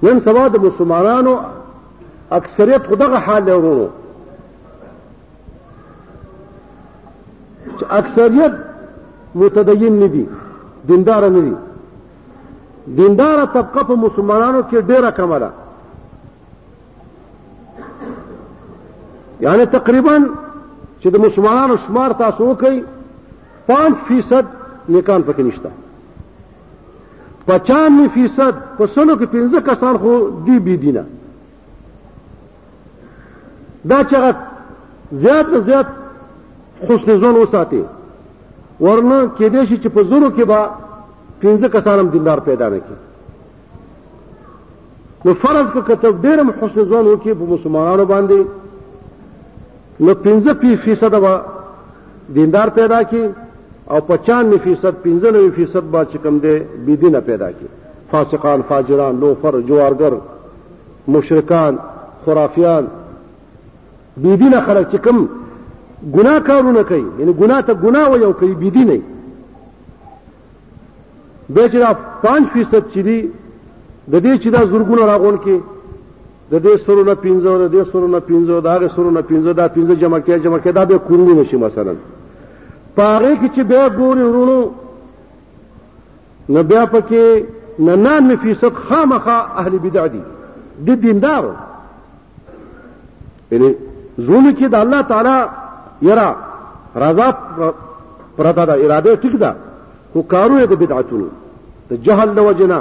نن 0.03 0.21
سبا 0.21 0.49
د 0.49 0.57
مسلمانانو 0.65 1.37
اکثریت 2.39 2.85
خدغه 2.89 3.17
حال 3.19 3.45
لرو 3.45 3.89
چې 7.79 7.85
اکثریت 7.91 8.53
متدین 9.35 9.99
نه 10.01 10.07
دي 10.07 10.27
دیندار 10.89 11.29
نه 11.31 11.41
دي 11.43 11.55
دیندار 12.97 13.45
طبقه 13.45 13.85
په 13.85 13.95
مسلمانانو 14.07 14.63
کې 14.71 14.77
ډیره 14.77 15.11
کمه 15.21 15.39
ده 15.39 15.51
یعنی 19.41 19.65
تقریبا 19.73 20.19
چې 21.03 21.09
د 21.13 21.17
مسلمانانو 21.27 21.77
شمار 21.87 22.11
تاسو 22.19 22.47
وکړي 22.51 22.83
5% 23.71 24.45
نیکان 24.89 25.23
پکې 25.23 25.41
نشته 25.41 25.71
95% 27.49 28.55
په 28.79 28.87
سلو 28.95 29.15
کې 29.15 29.27
15 29.35 29.67
کسان 29.71 29.97
خو 29.99 30.15
دی 30.47 30.59
بی 30.59 30.77
دینه 30.77 31.05
دا 33.91 34.03
چې 34.05 34.35
زیات 35.25 35.49
نه 35.49 35.61
زیات 35.61 35.87
حسن 36.89 37.19
زون 37.21 37.37
وساتي 37.43 37.85
ورنه 38.81 39.19
کې 39.39 39.51
دې 39.51 39.65
شي 39.69 39.77
چې 39.77 39.89
په 39.89 40.05
زورو 40.05 40.31
کې 40.31 40.43
با 40.43 40.71
15 41.43 41.69
کسان 41.77 41.99
هم 41.99 42.09
دیندار 42.11 42.39
پیدا 42.49 42.69
نه 42.69 42.79
کی 42.89 42.95
نو 45.25 45.35
فرض 45.43 45.71
کو 45.73 45.81
کته 45.81 46.11
ډېر 46.11 46.63
حسن 46.63 46.85
زون 46.91 47.07
وکي 47.07 47.35
په 47.35 47.45
مسلمانانو 47.51 48.05
باندې 48.13 48.43
نو 50.01 50.15
15 50.27 50.75
فیصد 50.85 51.21
به 51.21 51.41
دیندار 52.35 52.69
پیدا 52.71 53.03
کی 53.03 53.25
او 53.91 54.01
95 54.01 54.57
فیصد 54.59 55.07
95 55.09 55.51
فیصد 55.51 55.83
به 55.83 56.05
چې 56.11 56.17
کم 56.25 56.39
دی 56.39 56.59
بی 56.87 56.97
دینه 56.97 57.21
پیدا 57.21 57.51
کی 57.53 57.67
فاسقان 58.11 58.63
فاجران 58.63 59.19
لوفر 59.21 59.61
جوارګر 59.63 60.13
مشرکان 61.09 61.79
خرافیان 62.25 62.87
بی 64.17 64.37
دینه 64.37 64.61
خلک 64.61 64.91
چې 64.91 64.97
کم 65.01 65.29
ګناه 66.15 66.41
کارونه 66.41 66.83
کوي 66.83 67.05
یعنی 67.19 67.33
ګناه 67.35 67.63
ته 67.63 67.75
ګناه 67.75 68.11
ویو 68.11 68.33
کوي 68.33 68.55
بی 68.55 68.71
دینه 68.71 68.99
به 71.51 71.69
چې 71.69 71.97
5 72.23 72.45
فیصد 72.53 72.85
چې 72.95 72.99
دی 73.07 73.31
د 74.11 74.15
دې 74.21 74.41
چې 74.45 74.49
دا 74.49 74.61
زورګونه 74.67 75.05
راغون 75.07 75.37
کې 75.39 75.61
د 76.55 76.59
دې 76.65 76.73
سرونه 76.87 77.15
15 77.15 77.65
د 77.65 77.67
دې 77.75 77.83
سرونه 77.93 78.21
15 78.27 78.63
دا 78.67 78.75
غ 78.81 78.89
سرونه 78.97 79.23
15 79.29 79.53
دا 79.61 79.67
15 79.69 79.95
جمع 80.03 80.19
کې 80.19 80.39
جمع 80.45 80.59
کې 80.59 80.71
دا 80.73 80.85
به 80.85 80.99
کورونه 80.99 81.35
نشي 81.41 81.57
مثلا 81.67 81.95
پاره 82.97 83.35
کې 83.35 83.49
چې 83.55 83.61
به 83.63 83.89
ګوري 83.99 84.23
ورونو 84.23 84.71
نو 86.49 86.63
بیا 86.71 86.85
پکې 86.87 87.45
نه 87.79 87.97
نه 88.21 88.37
فیصد 88.37 88.73
خامخه 88.75 89.37
اهل 89.63 89.79
بدع 89.79 90.07
دي 90.15 90.21
د 90.87 91.01
دیندارو 91.07 91.53
یعنی 93.51 93.69
زونه 94.19 94.55
کې 94.55 94.65
د 94.69 94.75
الله 94.75 95.03
تعالی 95.11 95.37
یرا 96.11 96.29
رضا 97.03 97.29
پردا 98.37 98.65
د 98.71 98.73
اراده 98.85 99.17
ټیک 99.17 99.37
ده 99.43 99.51
خو 100.13 100.23
کارو 100.23 100.55
یې 100.61 100.67
د 100.71 100.75
بدعتونو 100.83 101.29
د 101.91 102.03
جهل 102.07 102.35
د 102.35 102.39
وجنا 102.49 102.81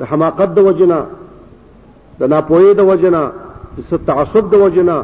د 0.00 0.12
حماقت 0.12 0.50
د 0.54 0.58
وجنا 0.70 1.00
د 2.20 2.28
ناپوهي 2.30 2.72
د 2.74 2.80
وجنا 2.90 3.22
د 3.76 3.96
تعصب 4.06 4.50
د 4.52 4.54
وجنا 4.64 4.96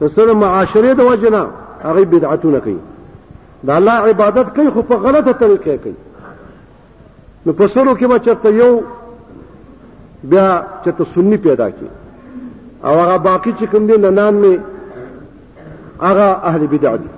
د 0.00 0.06
سره 0.16 0.32
معاشره 0.42 0.92
د 1.00 1.02
وجنا 1.10 1.42
هغه 1.86 2.04
بدعتونه 2.12 2.58
کوي 2.66 2.80
د 3.66 3.70
الله 3.78 3.92
عبادت 4.08 4.46
کوي 4.56 4.70
خو 4.74 4.82
په 4.90 4.96
غلطه 5.04 5.32
طریقه 5.42 5.76
کوي 5.84 5.98
نو 7.46 7.50
په 7.58 7.66
سره 7.74 7.92
کې 7.98 8.06
بچته 8.12 8.48
یو 8.60 8.72
بیا 10.32 10.46
چته 10.84 11.04
سنی 11.14 11.36
پیدا 11.46 11.68
کی 11.76 11.86
او 12.86 12.92
هغه 13.02 13.16
باقی 13.28 13.52
چې 13.58 13.64
کوم 13.72 13.86
دي 13.86 13.96
ننان 14.04 14.34
می 14.42 14.54
هغه 16.06 16.26
اهل 16.50 16.66
بدع 16.74 16.94
دي 17.02 17.10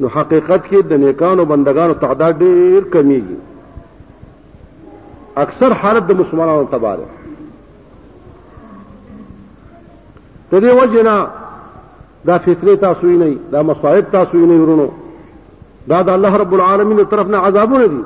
نو 0.00 0.06
حقیقت 0.16 0.60
کې 0.70 0.82
د 0.90 1.00
نیکانو 1.06 1.44
بندگانو 1.54 1.94
تعداد 2.04 2.38
ډیر 2.44 2.82
کمیږي 2.92 3.38
اکثر 5.44 5.70
حالت 5.82 6.04
د 6.06 6.20
مسلمانانو 6.20 6.66
تباره 6.76 7.04
د 10.50 10.54
دې 10.62 10.72
وجنا 10.82 11.16
دا 12.26 12.36
فطری 12.44 12.76
تاسو 12.84 13.06
یې 13.10 13.16
نه 13.22 13.28
دا 13.52 13.62
مصائب 13.68 14.04
تاسو 14.12 14.32
یې 14.38 14.46
نه 14.50 14.54
ورونو 14.62 14.88
دا 15.90 16.02
د 16.02 16.08
الله 16.10 16.32
رب 16.42 16.52
العالمین 16.56 16.96
تر 16.98 17.04
طرف 17.04 17.26
نه 17.26 17.38
عذابونه 17.38 17.86
دي 17.86 18.02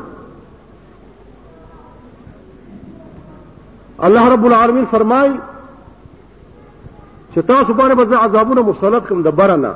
الله 4.06 4.32
رب 4.34 4.44
العالمین 4.48 4.84
فرمای 4.90 5.30
چې 7.34 7.40
تاسو 7.52 7.72
باندې 7.74 7.94
به 7.94 8.16
عذابونه 8.16 8.62
مسلط 8.62 9.06
کوم 9.08 9.22
د 9.22 9.28
برنه 9.38 9.74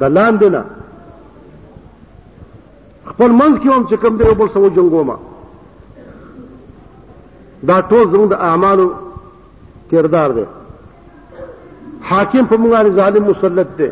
د 0.00 0.04
لاندې 0.16 0.44
نه 0.54 0.62
خپل 3.10 3.30
منځ 3.40 3.54
کې 3.58 3.68
هم 3.76 3.86
چې 3.90 3.94
کوم 4.02 4.16
دی 4.16 4.34
بل 4.34 4.48
سو 4.52 4.68
جنگوما 4.68 5.16
دا 7.68 7.80
ټول 7.90 8.04
زموږ 8.12 8.28
د 8.30 8.32
اعمالو 8.32 8.86
کردار 9.90 10.30
دی 10.38 10.44
حاکم 12.04 12.46
په 12.46 12.56
موږ 12.58 12.70
باندې 12.70 12.90
ظالم 12.90 13.24
مسلط 13.30 13.66
دی 13.78 13.90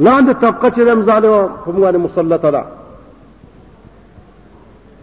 لاندې 0.00 0.32
طبقه 0.40 0.70
چې 0.70 0.80
هم 0.90 1.02
ظالم 1.06 1.48
په 1.64 1.72
موږ 1.72 1.82
باندې 1.84 1.98
مسلط 2.04 2.40
ده 2.42 2.64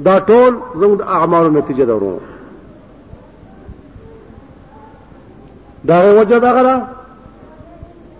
دا 0.06 0.20
ټول 0.20 0.54
زموږ 0.76 0.98
د 0.98 1.02
اعمالو 1.02 1.50
نتیجه 1.52 1.86
ده 1.86 1.96
ورو 1.96 2.20
دا 5.88 6.02
وجه 6.20 6.38
دا 6.40 6.52
غره 6.54 6.82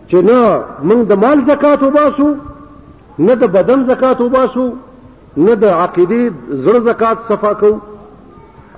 چې 0.10 0.16
نه 0.30 0.64
موږ 0.90 1.04
د 1.10 1.14
مال 1.24 1.42
زکات 1.48 1.84
وباسو 1.84 2.34
نه 3.20 3.34
د 3.36 3.44
بدن 3.58 3.84
زکات 3.88 4.22
وباسو 4.22 4.72
نه 5.38 5.54
د 5.56 5.64
عقیدې 5.64 6.56
زړه 6.64 6.80
زکات 6.82 7.18
صفا 7.28 7.54
کوو 7.54 7.80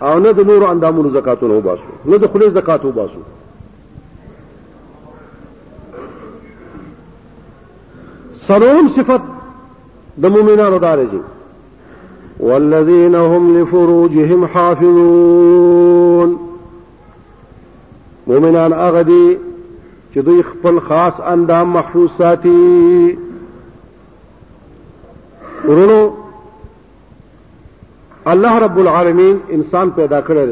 او 0.01 0.19
نه 0.19 0.31
د 0.33 0.45
نورو 0.49 0.65
اندامونو 0.71 1.09
زکاتونه 1.09 1.53
وباسو 1.53 1.83
نه 2.05 2.17
د 2.17 2.25
خولې 2.27 2.49
زکات 2.49 2.85
وباسو 2.85 3.19
سلوم 8.47 8.87
صفت 8.97 9.21
د 10.23 10.31
مؤمنانو 10.35 10.77
دار 10.85 10.99
دي 11.11 11.19
والذین 12.47 13.15
هم 13.31 13.43
لفروجهم 13.57 14.41
حافظون 14.53 16.29
مؤمنان 18.27 18.73
هغه 18.73 19.01
دي 19.11 19.37
چې 20.13 20.19
دوی 20.25 20.41
خپل 20.47 20.79
خاص 20.87 21.15
اندام 21.35 21.67
محفوظ 21.77 22.09
ساتي 22.19 22.71
ورونو 25.67 26.01
الله 28.35 28.59
رب 28.65 28.77
العالمین 28.85 29.35
انسان 29.61 29.91
پیدا 30.01 30.19
کړل 30.27 30.51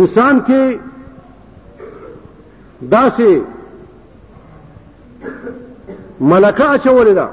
انسان 0.00 0.40
کې 0.46 0.91
دا 2.90 3.08
سي 3.16 3.42
ملکه 6.20 6.74
اچولې 6.74 7.14
ده 7.14 7.28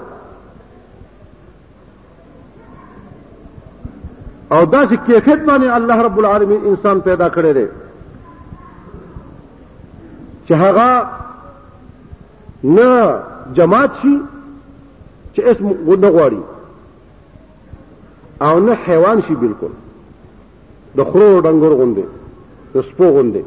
او 4.51 4.65
دا 4.65 4.85
چې 4.85 4.95
کیفیت 5.07 5.39
باندې 5.45 5.67
الله 5.69 5.95
رب 6.03 6.19
العالمین 6.19 6.59
انسان 6.65 6.99
پیدا 7.01 7.29
کړی 7.29 7.53
دی 7.53 7.65
چې 10.47 10.51
هغه 10.51 11.07
نه 12.63 13.19
جماعت 13.53 13.95
شي 14.01 14.17
چې 15.35 15.39
اسم 15.47 15.65
ونه 15.65 16.09
غواړي 16.09 16.39
او 18.41 18.59
نه 18.59 18.73
حیوان 18.73 19.21
شي 19.21 19.35
بالکل 19.35 19.69
د 20.95 21.03
خرو 21.03 21.39
ډنګر 21.41 21.75
غوندې 21.77 22.03
د 22.73 22.81
سپو 22.81 23.05
غوندې 23.09 23.43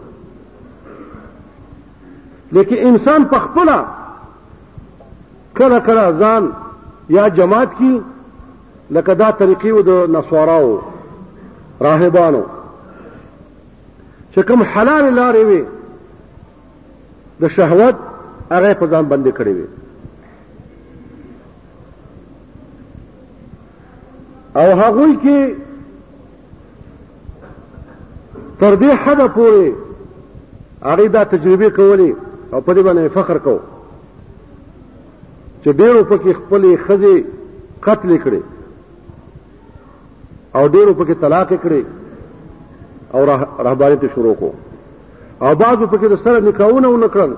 لیکن 2.52 2.76
انسان 2.86 3.24
پخپلا 3.24 3.82
کله 5.58 5.80
کله 5.80 6.12
ځان 6.18 6.48
یا 7.08 7.28
جماعت 7.36 7.78
کی 7.78 7.98
لکه 8.90 9.14
دا 9.14 9.30
طریقې 9.38 9.66
و 9.76 9.82
د 9.82 10.10
نسواراو 10.16 10.80
راهبانو 11.86 12.42
چې 14.34 14.40
کوم 14.50 14.62
حلال 14.74 15.08
لارې 15.14 15.44
وي 15.44 15.64
د 17.40 17.48
شهوت 17.54 17.96
هغه 18.50 18.74
په 18.80 18.86
ځان 18.86 19.08
باندې 19.08 19.30
کړی 19.38 19.52
وي 19.58 19.66
او 24.56 24.66
هغه 24.82 25.06
کې 25.22 25.54
تر 28.60 28.76
دې 28.84 28.94
حد 29.04 29.24
پورې 29.34 29.72
هغه 30.90 31.08
دا 31.16 31.24
تجربه 31.24 31.70
کولې 31.80 32.12
او 32.52 32.60
په 32.60 32.72
دې 32.76 32.82
باندې 32.86 33.08
فخر 33.14 33.38
کو 33.44 33.58
چې 35.64 35.72
ډیرو 35.80 36.02
پکې 36.10 36.32
خپلې 36.38 36.76
خزي 36.86 37.16
قتل 37.86 38.16
کړي 38.24 38.40
او 40.56 40.66
ډیرو 40.74 40.94
پکې 40.98 41.14
طلاق 41.20 41.52
کړي 41.62 41.82
او 43.14 43.24
رهبانیت 43.66 44.04
شروع 44.14 44.34
کو 44.40 44.52
او 45.44 45.54
بعضو 45.62 45.86
پکې 45.86 46.06
د 46.08 46.14
سره 46.24 46.40
نکاحونه 46.48 46.88
و 46.88 46.96
نکړل 47.04 47.32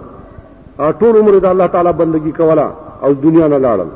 او 0.82 0.90
ټول 1.00 1.16
عمر 1.20 1.38
د 1.38 1.46
الله 1.52 1.66
تعالی 1.74 1.92
بندگی 2.02 2.32
کولا 2.40 2.68
او 3.02 3.12
دنیا 3.26 3.48
نه 3.48 3.58
لاړل 3.66 3.90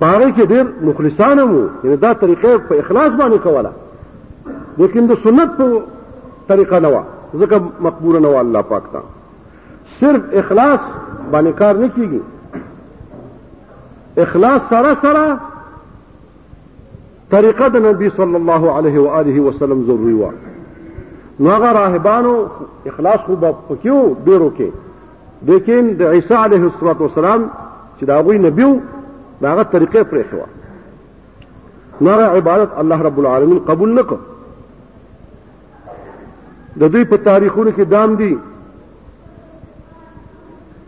پاره 0.00 0.30
کې 0.32 0.42
ډېر 0.50 0.64
مخلصان 0.88 1.38
وو 1.40 1.58
یعنی 1.84 1.96
دا 1.96 2.12
طریقې 2.12 2.58
په 2.68 2.74
اخلاص 2.82 3.12
باندې 3.20 3.38
کوله 3.44 3.70
لیکن 4.82 5.02
د 5.06 5.12
سنت 5.22 5.50
په 5.56 5.66
طریقه 6.50 6.76
نه 6.84 6.88
و 6.92 6.94
ځکه 7.40 7.56
مقبول 7.86 8.14
نه 8.22 8.28
و 8.34 8.36
الله 8.42 8.62
پاک 8.70 8.82
ته 8.92 9.00
صرف 9.98 10.20
اخلاص 10.42 10.80
باندې 11.32 11.52
کار 11.62 11.74
نه 11.82 11.88
کیږي 11.96 12.20
اخلاص 14.26 14.60
سره 14.68 14.92
سره 15.02 15.24
طریقه 17.34 17.66
د 17.74 17.76
نبی 17.88 18.08
صلی 18.20 18.34
الله 18.42 18.62
علیه 18.76 18.96
و 19.00 19.08
آله 19.22 19.38
وسلم 19.48 19.80
ضروری 19.90 20.14
و 20.20 20.22
نو 21.42 21.48
هغه 21.50 21.70
راهبانو 21.78 22.34
اخلاص 22.94 23.20
خو 23.26 23.34
پکيو 23.42 23.98
ډیرو 24.26 24.50
کې 24.56 24.70
لیکن 25.52 25.82
د 26.00 26.02
عیسی 26.14 26.34
علیه 26.44 26.62
السلام 26.70 27.40
چې 27.98 28.04
دا 28.12 28.16
غوي 28.22 28.38
نبیو 28.46 28.72
دا 29.40 29.52
هغه 29.54 29.62
طریقې 29.62 30.02
پرې 30.10 30.22
شو 30.30 30.38
نو 32.00 32.10
عبادت 32.36 32.76
الله 32.84 33.02
رب 33.08 33.18
العالمین 33.22 33.58
قبول 33.72 33.94
نکو 34.00 34.16
د 36.80 36.92
دوی 36.94 37.04
په 37.12 37.16
تاریخونو 37.28 37.70
کې 37.72 37.80
دام 37.92 38.14
دي 38.22 38.30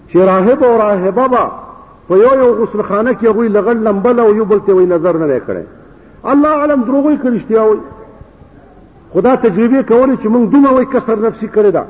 چې 0.09 0.17
راهب 0.33 0.65
او 0.71 0.75
راهبه 0.83 1.27
با 1.37 1.45
په 2.09 2.17
یو 2.25 2.33
یو 2.43 2.51
غسل 2.61 2.83
خانه 2.83 3.13
کې 3.13 3.27
غوي 3.37 3.49
لغړ 3.49 3.77
لمبل 3.89 4.21
او 4.21 4.35
یو 4.37 4.45
بلته 4.45 4.73
وي 4.77 4.87
نظر 4.95 5.19
نه 5.25 5.41
کړي 5.49 5.65
الله 6.35 6.49
علم 6.63 6.83
دروغوي 6.91 7.17
کړشتیا 7.25 7.61
وي 7.61 7.81
خدا 9.15 9.35
تجربه 9.47 9.83
کولې 9.83 10.17
چې 10.23 10.27
موږ 10.27 10.47
دومره 10.53 10.73
وي 10.75 10.85
کسر 10.93 11.19
نفسي 11.27 11.49
کړی 11.57 11.71
دا 11.73 11.85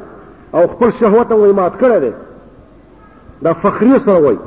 او 0.55 0.67
خپل 0.73 0.91
شهوت 1.03 1.33
وي 1.33 1.53
مات 1.61 1.73
کړی 1.85 1.99
دی 2.01 2.13
دا 3.45 3.53
فخری 3.63 3.99
سره 3.99 4.19
وایي 4.25 4.39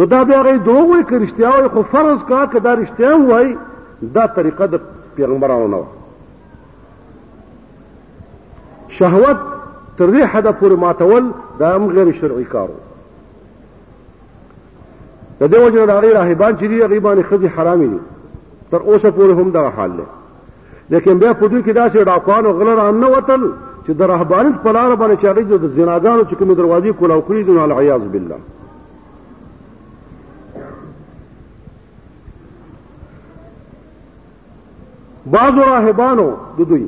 نو 0.00 0.06
دا 0.06 0.22
بیا 0.28 0.40
غي 0.42 0.56
دروغ 0.58 0.90
وي 0.90 1.04
که 1.04 1.18
رښتیا 1.18 1.50
وي 1.60 1.68
خو 1.68 1.82
فرض 1.82 2.22
کا 2.28 2.46
که 2.46 2.58
دا 2.60 2.74
رښتیا 2.74 3.20
وای 3.28 3.56
دا 4.14 4.26
طریقه 4.26 4.66
د 4.66 4.80
پیغمبرانو 5.16 5.68
نه 5.68 5.82
شهوت 8.88 9.36
تر 9.98 10.06
دې 10.10 10.22
حده 10.34 10.52
پورې 10.60 10.72
ماتول 10.78 11.24
دا 11.58 11.74
هم 11.76 11.86
غیر 11.88 12.12
شرعي 12.12 12.44
کارو 12.44 12.74
د 15.40 15.50
دې 15.54 15.58
وجه 15.58 15.86
نه 15.86 15.92
هغې 16.00 16.12
راهبان 16.16 16.52
چې 16.58 16.64
دي 16.70 16.82
هغې 16.82 17.00
باندې 17.06 17.24
ښځې 17.30 17.48
حرامې 17.58 17.88
دي 17.92 18.00
تر 18.70 18.78
اوسه 18.82 19.10
پورې 19.10 19.34
هم 19.38 19.50
دغه 19.50 19.68
حال 19.76 19.90
دی 19.96 20.02
لیکن 20.90 21.18
بیا 21.18 21.32
په 21.32 21.46
دوی 21.48 21.62
کې 21.62 21.76
داسې 21.76 21.96
ډاکوان 22.10 22.46
او 22.46 22.52
غله 22.52 22.74
ران 22.74 23.00
نه 23.00 23.06
وتل 23.08 23.42
چې 23.86 23.90
د 23.90 24.02
رهبانیت 24.02 24.54
په 24.64 24.70
لاره 24.72 24.96
باندې 24.96 25.16
چې 25.20 25.26
هغې 25.26 25.58
د 25.62 25.64
زناګانو 25.76 26.22
چې 26.30 26.34
کومې 26.40 26.54
دروازې 26.60 26.90
کولاو 27.00 27.22
کړي 27.28 27.42
دي 27.46 27.52
نو 27.52 27.62
العیاذ 27.62 28.02
بالله 28.12 28.36
بعض 35.26 35.58
راهبانو 35.58 36.28
د 36.58 36.62
دوی 36.68 36.86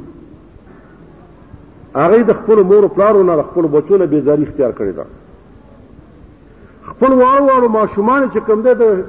هغه 1.96 2.22
د 2.28 2.32
خپل 2.34 2.62
مور 2.70 2.86
پلارو 2.88 3.22
نه 3.22 3.42
خپل 3.42 3.66
بچونه 3.66 4.06
بیزاری 4.06 4.42
اختیار 4.42 4.70
کړی 4.78 4.92
دا 4.96 5.04
خپل 6.86 7.12
واره 7.22 7.42
واره 7.46 7.68
ماشومان 7.78 8.30
چې 8.30 8.38
کم 8.46 8.62
ده 8.62 8.74
د 8.74 9.04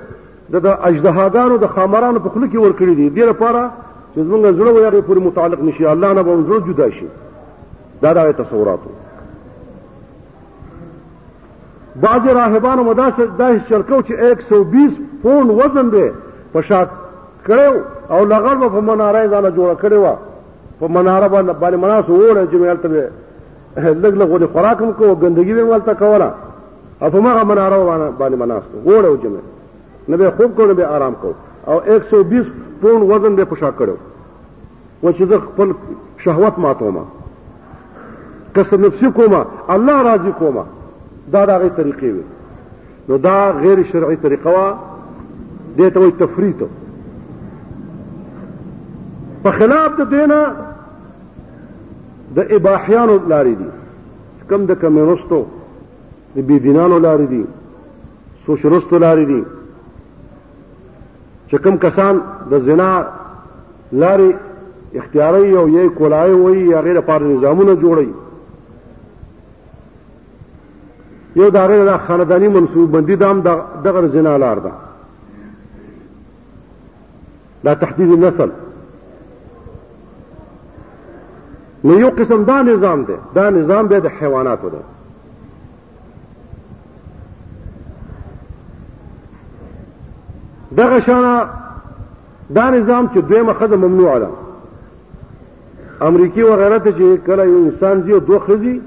د 0.54 0.68
اجدهاګانو 0.68 1.58
د 1.58 1.66
خامرانو 1.76 2.20
په 2.20 2.30
خلو 2.30 2.48
کې 2.50 2.56
ور 2.56 2.72
کړی 2.80 2.96
دي 2.96 3.10
د 3.10 3.20
لپاره 3.32 3.62
چې 4.16 4.20
زمونږ 4.20 4.56
زړه 4.60 4.72
ویاري 4.74 5.02
پورې 5.02 5.20
متعلق 5.28 5.60
نشي 5.62 5.86
الله 5.86 6.14
نه 6.14 6.22
به 6.22 6.44
زړه 6.48 6.70
جدا 6.70 6.90
شي 6.90 7.08
دا 8.02 8.14
دا 8.14 8.32
تصوراتو 8.32 8.90
بعض 12.02 12.28
راهبانو 12.28 12.84
مدا 12.84 13.10
دا 13.38 13.48
شرکو 13.70 14.02
چې 14.02 14.44
120 14.48 15.02
پون 15.22 15.50
وزن 15.62 15.90
دی 15.96 16.10
په 16.54 16.62
شاک 16.62 16.90
کړو 17.48 17.72
او 18.14 18.20
لغړ 18.32 18.56
په 18.76 18.82
مناره 18.90 19.22
ځان 19.34 19.46
جوړ 19.58 19.72
کړو 19.76 20.18
په 20.80 20.88
مناره 20.96 21.28
باندې 21.34 21.52
باندې 21.62 21.78
مناسب 21.86 22.10
وره 22.12 22.44
چې 22.52 22.56
مېلته 22.62 22.88
به 22.94 23.04
لګ 24.04 24.14
لګ 24.20 24.28
غوډه 24.32 24.48
خوراک 24.54 24.78
هم 24.86 24.92
کوو 25.00 25.16
ګندګي 25.24 25.54
به 25.58 25.64
ملته 25.72 25.94
کوله 26.02 26.30
او 27.02 27.08
په 27.14 27.20
مغه 27.26 27.44
مناره 27.50 27.78
باندې 27.84 28.18
باندې 28.20 28.36
مناسب 28.38 28.88
وره 28.90 29.08
او 29.12 29.16
جمع 29.24 29.42
نه 30.10 30.16
به 30.20 30.32
خوب 30.38 30.50
کوو 30.56 30.68
نه 30.72 30.76
به 30.80 30.88
آرام 30.96 31.14
کوو 31.22 31.34
او 31.70 31.76
120 31.80 32.48
پون 32.82 33.00
وزن 33.12 33.36
به 33.38 33.44
پوشا 33.50 33.70
کړو 33.80 33.96
و 35.04 35.08
چې 35.18 35.24
زه 35.24 35.40
خپل 35.48 35.74
شهوت 36.24 36.60
ماتومه 36.66 37.02
کسب 38.56 38.80
نفسي 38.86 39.10
کومه 39.18 39.42
الله 39.76 40.02
راضي 40.10 40.32
کومه 40.40 40.64
دا 41.34 41.42
دغه 41.52 41.70
طریقې 41.78 42.04
وي 42.04 42.24
نو 43.10 43.18
دا 43.28 43.38
غیر 43.64 43.84
شرعي 43.92 44.16
طریقه 44.26 44.50
وا 44.56 44.66
دته 45.78 46.00
وي 46.00 46.12
تفریط 46.20 46.60
په 49.44 49.52
خلاف 49.58 49.90
د 50.00 50.04
دینه 50.16 50.40
د 52.36 52.40
اباحیانو 52.58 53.16
لارې 53.32 53.54
دي 53.60 53.70
کم 54.50 54.62
د 54.72 54.74
کمونستو 54.82 55.40
د 56.36 56.38
بيدینانو 56.50 56.98
لارې 57.06 57.26
دي 57.34 57.44
سوشلستو 58.46 58.96
لارې 59.06 59.26
دي 59.32 59.42
چې 61.50 61.56
کم 61.64 61.76
کسان 61.86 62.22
د 62.52 62.54
زنا 62.68 62.90
لارې 64.04 64.30
اختیاري 65.00 65.52
او 65.62 65.66
یې 65.76 65.94
کولای 65.98 66.32
وي 66.34 66.60
یا 66.72 66.80
غیر 66.86 67.00
پر 67.10 67.22
نظامونه 67.34 67.74
جوړي 67.84 68.08
یو 71.36 71.50
دا 71.50 71.68
غیر 71.68 71.98
خاندانی 72.08 72.48
منصوب 72.58 72.92
بندي 72.92 73.16
دام 73.16 73.38
دغه 73.86 74.08
زنا 74.08 74.34
لار 74.44 74.58
ده 74.66 74.72
دا 77.66 77.74
تحديد 77.84 78.12
النسل 78.12 78.50
نو 81.84 82.00
یو 82.00 82.10
قسم 82.10 82.44
دا 82.44 82.62
نظام 82.62 83.04
دی 83.04 83.14
دا 83.36 83.50
نظام 83.50 83.88
دی 83.88 84.00
د 84.00 84.06
حیواناتو 84.08 84.70
دی 84.70 84.78
دغه 90.78 91.00
شانه 91.00 91.46
دا 92.56 92.70
نظام 92.70 93.10
چې 93.14 93.18
دوی 93.18 93.42
مخه 93.42 93.68
ممنوع 93.68 94.20
ده 94.20 94.28
امریکای 96.02 96.44
وغیرہ 96.44 96.80
ته 96.84 96.92
چې 96.92 97.26
کله 97.26 97.44
یو 97.46 97.58
انسان 97.58 98.02
زیو 98.02 98.20
دوه 98.20 98.40
خزي 98.40 98.82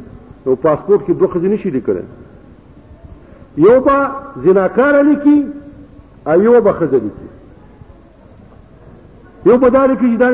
او 0.46 0.56
پاسپورت 0.56 1.06
کې 1.06 1.10
دوه 1.12 1.28
خزي 1.28 1.48
نشي 1.48 1.70
لیکل 1.70 1.98
یو 3.56 3.80
با 3.80 4.10
زناکار 4.36 5.02
لیکي 5.02 5.46
او 6.26 6.42
یو 6.42 6.60
به 6.60 6.72
خزي 6.72 6.96
لیکي 6.96 7.28
یو 9.46 9.58
په 9.58 9.68
دار 9.70 9.88
کې 9.96 10.18
دا 10.18 10.30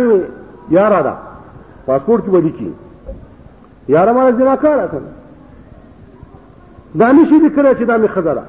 یاره 0.70 1.03
ده 1.03 1.12
پاسپورت 1.87 2.25
کې 2.25 2.31
ولیکي 2.31 2.73
یاره 3.95 4.12
ما 4.18 4.31
زنا 4.38 4.55
کار 4.62 4.79
اته 4.79 5.01
دا 7.01 7.12
نشي 7.18 7.38
لیکل 7.45 7.66
چې 7.79 7.83
دا 7.85 7.97
می 7.97 8.09
خزره 8.14 8.42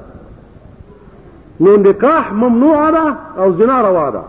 نو 1.59 1.75
نکاح 1.77 2.31
ممنوع 2.43 2.91
ده 2.91 3.15
او 3.43 3.53
زنا 3.61 3.81
روا 3.89 4.09
ده 4.17 4.21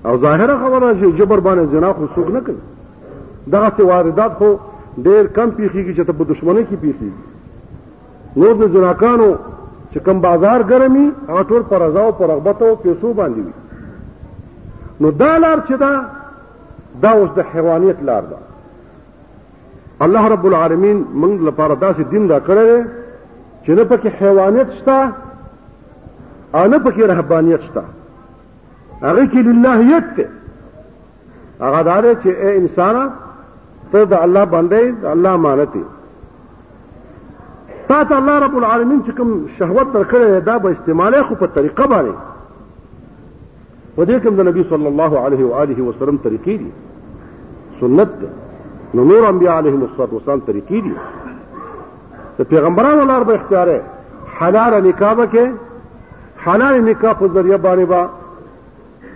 او 0.05 0.17
ظاهره 0.25 0.57
خبره 0.63 0.89
چې 0.89 1.17
جبر 1.21 1.43
باندې 1.49 1.75
زنا 1.75 1.93
خو 1.99 2.07
څوک 2.15 2.33
نه 2.37 2.43
کوي 2.49 3.53
دغه 3.57 3.69
څه 3.77 3.81
واردات 3.81 4.37
خو 4.41 4.53
ډیر 4.97 5.27
کم 5.39 5.51
پیخیږي 5.57 5.93
چې 5.93 6.05
ته 6.09 6.17
په 6.19 6.31
دشمنه 6.33 6.65
کې 6.71 6.83
پیخیږي 6.83 8.41
نور 8.41 8.55
د 8.63 8.73
زناکانو 8.77 9.31
چې 9.93 9.99
کوم 10.05 10.19
بازار 10.25 10.61
ګرمي 10.71 11.07
هغه 11.29 11.43
ټول 11.51 11.61
پر 11.69 11.79
رضا 11.81 12.01
او 12.09 12.11
پر 12.19 12.27
رغبت 12.31 12.61
او 12.67 12.75
پیسو 12.81 13.13
باندې 13.13 13.41
وي 13.45 13.53
نو 15.05 15.09
دا 15.21 15.31
لار 15.43 15.59
چې 15.67 15.73
دا 15.73 15.91
دا 17.03 17.09
اوس 17.19 17.29
د 17.37 17.45
حیوانیت 17.53 18.03
لار 18.11 18.23
ده 18.23 18.37
الله 20.07 20.27
رب 20.33 20.45
العالمین 20.49 21.01
موږ 21.21 21.47
لپاره 21.51 21.75
داسې 21.75 22.01
دین 22.15 22.29
را 22.33 22.39
کړی 22.39 22.85
چې 23.63 23.69
نه 23.79 23.83
پکې 23.83 24.07
حیوانیت 24.21 24.71
شته 24.71 25.11
او 26.53 26.67
نه 26.67 26.79
پکې 26.79 27.01
رهبانیت 27.13 27.61
شته 27.61 27.81
هغه 29.07 29.25
کې 29.25 29.37
للهیت 29.51 30.13
ته 30.15 30.27
هغه 31.67 31.81
دا 31.91 32.01
چې 32.13 32.27
اے 32.41 32.57
انسان 32.57 33.09
ته 33.91 34.05
د 34.11 34.27
الله 34.27 34.45
باندې 34.45 35.01
د 35.03 35.13
الله 35.13 35.29
امانت 35.39 35.73
دی 35.75 35.83
تا 37.89 38.03
ته 38.03 38.17
الله 38.17 38.39
رب 38.39 38.57
العالمین 38.57 38.99
چې 39.05 39.11
کوم 39.17 39.29
شهوت 39.59 39.87
درکړی 39.93 40.39
دا 40.45 40.57
به 40.59 40.71
استعماله 40.71 41.21
خو 41.27 41.35
په 41.35 41.47
طریقه 41.55 41.83
باندې 41.91 42.13
و 43.99 44.05
دې 44.09 44.17
کوم 44.23 44.33
د 44.39 44.45
نبی 44.49 44.63
صلی 44.71 44.87
الله 44.91 45.19
علیه 45.23 45.45
و 45.45 45.53
آله 45.61 45.81
وسلم 45.85 46.19
طریقې 46.25 46.55
دي 46.61 46.71
سنت 47.79 48.11
ده 48.19 48.29
نو 48.97 49.03
نور 49.11 49.25
انبیاء 49.29 49.55
علیهم 49.61 49.81
الصلوات 49.85 50.13
والسلام 50.15 50.41
طریقې 50.47 50.83
دي 50.87 50.93
د 52.39 52.49
پیغمبرانو 52.51 53.05
لار 53.11 53.23
به 53.29 53.35
اختیاره 53.39 53.81
حلال 54.41 54.77
نکاح 54.87 55.13
وکې 55.23 55.47
حلال 56.45 56.77
نکاح 56.89 57.13
په 57.23 57.27
ذریعہ 57.39 57.57
باندې 57.57 57.85
با 57.85 58.09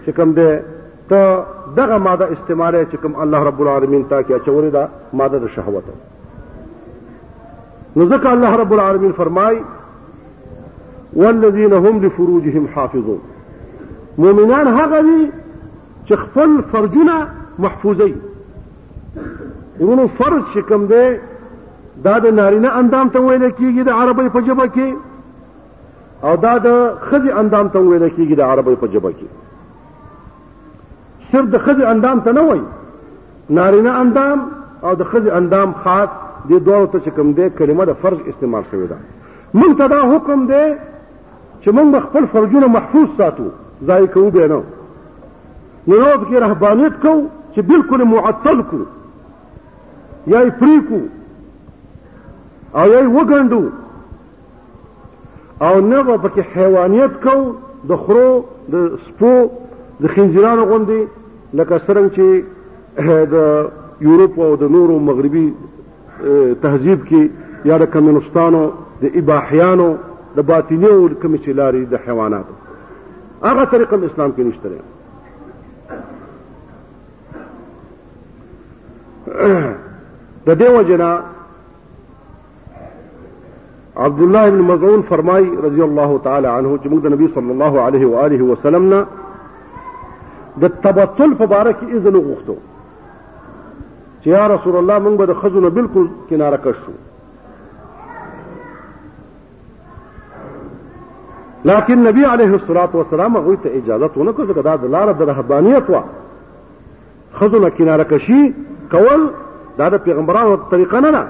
چې 0.06 0.10
کوم 0.22 0.32
ده 0.32 0.64
ته 1.10 1.44
دغه 1.78 1.98
ماده 2.08 2.26
استعماله 2.32 2.88
چې 2.92 2.96
کوم 3.06 3.16
الله 3.24 3.40
رب 3.50 3.62
العالمین 3.68 4.04
تا 4.10 4.24
کې 4.24 4.34
اچولې 4.40 4.72
ده 4.78 5.16
ماده 5.22 5.40
د 5.46 5.56
شهوت 5.58 5.86
ده 5.92 5.96
نو 7.98 8.04
ځکه 8.12 8.28
الله 8.36 8.52
رب 8.60 8.74
العالمین 8.76 9.12
فرمای 9.18 9.58
والذین 11.16 11.74
هم 11.80 12.00
لفروجهم 12.06 12.64
حافظون 12.76 13.20
مؤمنان 14.24 14.68
هغه 14.78 15.02
دي 15.10 15.18
چې 16.06 16.16
خپل 16.22 16.56
فرجونه 16.72 17.18
محفوظي 17.66 18.08
ورونو 19.80 20.08
فرج 20.22 20.44
چې 20.54 20.58
کوم 20.72 20.86
دی 20.94 21.04
دا 22.08 22.16
د 22.26 22.34
نارینه 22.40 22.72
اندام 22.82 23.10
ته 23.18 23.28
ویل 23.28 23.46
کیږي 23.50 23.86
د 23.92 24.02
عربی 24.04 24.30
په 24.38 24.42
جبه 24.50 24.68
کې 24.78 24.90
او 26.30 26.34
دا 26.48 26.56
د 26.66 26.68
خزي 27.12 27.32
اندام 27.44 27.70
ته 27.78 27.86
ویل 27.86 28.08
کیږي 28.10 28.38
د 28.42 28.52
عربی 28.54 28.76
په 28.84 28.88
جبه 28.98 29.12
کې 29.20 29.28
صرف 31.32 31.46
د 31.56 31.58
خزي 31.70 31.84
اندام 31.94 32.18
ته 32.28 32.32
نه 32.42 32.50
وایي 32.50 32.64
نارینه 33.62 33.92
اندام 34.04 34.38
او 34.84 34.92
د 35.00 35.02
خزي 35.14 35.30
اندام 35.42 35.70
خاص 35.86 36.10
دې 36.48 36.60
دوه 36.60 36.88
ته 36.92 37.00
چې 37.04 37.10
کوم 37.16 37.34
دې 37.34 37.50
کلمه 37.58 37.86
د 37.86 37.94
فرض 38.04 38.18
استعمال 38.28 38.64
شوې 38.72 38.88
ده 38.88 38.98
موږ 39.60 39.78
ته 39.82 39.88
دا 39.94 40.00
حکم 40.14 40.46
دی 40.52 40.64
چې 41.62 41.70
موږ 41.78 42.00
خپل 42.08 42.26
فرجونه 42.32 42.68
محفوظ 42.78 43.10
ساتو 43.18 43.48
ځای 43.92 44.08
کوو 44.16 44.30
به 44.38 44.48
نه 44.48 44.64
نو 45.88 46.00
نو 46.02 46.12
پکې 46.24 46.44
رهبانيت 46.46 47.00
کوو 47.02 47.28
چې 47.54 47.60
بالکل 47.72 48.04
معطل 48.16 48.62
کو 48.74 48.78
یا 50.28 50.42
یې 50.42 50.50
پریکو 50.60 51.00
او 52.78 52.88
یا 52.88 53.00
یې 53.00 53.10
وګندو 53.10 53.64
او 55.62 55.80
نه 55.80 56.04
به 56.04 56.18
پکې 56.24 56.42
حیوانیت 56.56 57.12
کوو 57.24 57.54
د 57.92 57.98
خرو 58.06 58.44
د 58.74 58.96
سپو 59.06 59.34
د 60.04 60.08
خنزیرانو 60.16 60.66
غوندي 60.72 61.04
لکه 61.54 61.82
څنګه 61.88 62.16
چې 62.16 63.32
د 63.34 63.68
یورپ 64.08 64.40
او 64.46 64.56
د 64.62 64.70
نورو 64.76 65.00
مغربي 65.10 65.48
تهذیب 66.22 67.06
کې 67.08 67.28
یا 67.70 67.78
د 67.84 67.92
کمونستانو 67.94 68.64
د 69.02 69.14
اباحیانو 69.22 69.88
د 70.36 70.40
باطنیو 70.50 71.08
کوم 71.22 71.36
چې 71.44 71.50
لارې 71.60 71.84
د 71.92 71.94
حیواناتو 72.08 72.60
هغه 73.48 73.64
طریقه 73.76 73.98
اسلام 74.06 74.32
کې 74.38 74.42
نشته 74.42 74.92
د 80.48 80.52
دیو 80.64 80.82
جنا 80.88 81.10
عبد 84.06 84.22
الله 84.26 84.50
بن 84.50 84.62
مزعون 84.68 85.02
فرمای 85.10 85.46
رضی 85.64 85.82
الله 85.88 86.20
تعالی 86.24 86.48
عنه 86.48 86.78
چې 86.84 86.92
موږ 86.92 87.04
د 87.04 87.16
نبی 87.16 87.28
صلی 87.40 87.52
الله 87.56 87.82
عليه 87.82 88.06
واله 88.14 88.26
آله 88.26 88.52
وسلم 88.52 88.90
نه 88.94 90.62
د 90.66 90.78
تبطل 90.86 91.36
په 91.42 91.48
باره 91.56 91.74
کې 91.80 91.96
اذن 91.96 92.16
وغوښتو 92.20 92.56
چې 94.24 94.28
یا 94.30 94.48
رسول 94.48 94.76
الله 94.76 95.00
موږ 95.00 95.16
به 95.18 95.26
د 95.26 95.34
خزونه 95.42 95.70
بالکل 95.70 96.08
کناره 96.30 96.58
کشو 96.58 96.92
لكن 101.66 102.00
نبی 102.08 102.24
علیه 102.26 102.54
الصلاۃ 102.58 102.96
والسلام 102.96 103.38
هغه 103.38 103.56
ته 103.64 103.70
اجازه 103.80 104.10
ونه 104.18 104.32
کړه 104.38 104.64
دا 104.70 104.76
د 104.84 104.94
لار 104.94 105.14
د 105.14 105.22
رهبانیت 105.32 105.90
وا 105.90 106.02
خزونه 107.40 107.70
کناره 107.70 108.04
کشي 108.14 108.54
کول 108.92 109.28
دا 109.78 109.90
د 109.90 109.98
پیغمبرانو 110.06 110.56
طریقه 110.72 111.00
نه 111.06 111.12
ده 111.12 111.22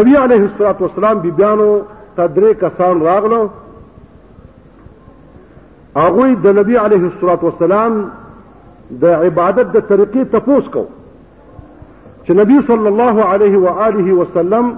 نبی 0.00 0.14
علیه 0.16 0.42
الصلاۃ 0.42 0.80
والسلام 0.80 1.18
بیبیانو 1.20 1.70
تدری 2.16 2.54
کسان 2.54 3.00
راغلو 3.10 3.42
هغه 6.00 6.34
د 6.34 6.58
نبی 6.58 6.76
علیه 6.86 7.04
الصلاۃ 7.10 7.42
والسلام 7.44 8.02
د 8.98 9.04
عبادت 9.24 9.68
د 9.72 9.78
طریقې 9.88 10.24
تپوس 10.32 10.64
کو 10.74 10.84
چې 12.24 12.32
نبی 12.40 12.56
صلی 12.66 12.86
الله 12.92 13.16
علیه 13.32 13.58
و 13.64 13.68
آله 13.86 14.12
وسلم 14.20 14.72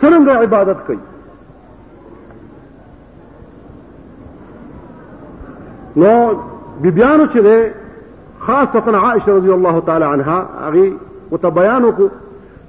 څنګه 0.00 0.32
عبادت 0.44 0.78
کوي 0.86 1.00
نو 6.02 6.12
بیبیانو 6.82 7.26
چې 7.32 7.38
ده 7.38 7.56
خاصه 8.40 8.98
عائشه 9.06 9.38
رضی 9.38 9.50
الله 9.56 9.80
تعالی 9.86 10.04
عنها 10.10 10.68
هغه 10.68 10.92
متبیانو 11.32 11.90
کو 12.00 12.08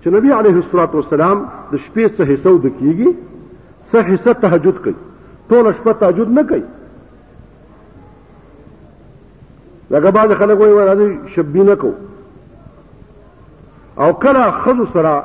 چې 0.01 0.07
نبی 0.19 0.31
علیه 0.39 0.55
الصلاۃ 0.63 0.93
والسلام 0.99 1.43
د 1.73 1.83
شپې 1.87 2.07
څه 2.17 2.23
حصہ 2.31 2.55
د 2.65 2.67
کیږي 2.79 3.09
څه 3.91 3.99
حصہ 4.11 4.33
تهجد 4.47 4.77
کوي 4.87 4.97
ټول 5.51 5.71
شپه 5.79 5.93
تهجد 6.03 6.31
نه 6.37 6.43
کوي 6.49 6.63
لکه 9.91 10.09
بعض 10.17 10.31
خلک 10.39 10.59
وایي 10.59 10.73
راځي 10.89 11.07
شبي 11.35 11.63
نه 11.63 11.75
کو 11.81 11.91
او 14.05 14.13
کله 14.23 14.45
خزو 14.63 14.85
سره 14.93 15.15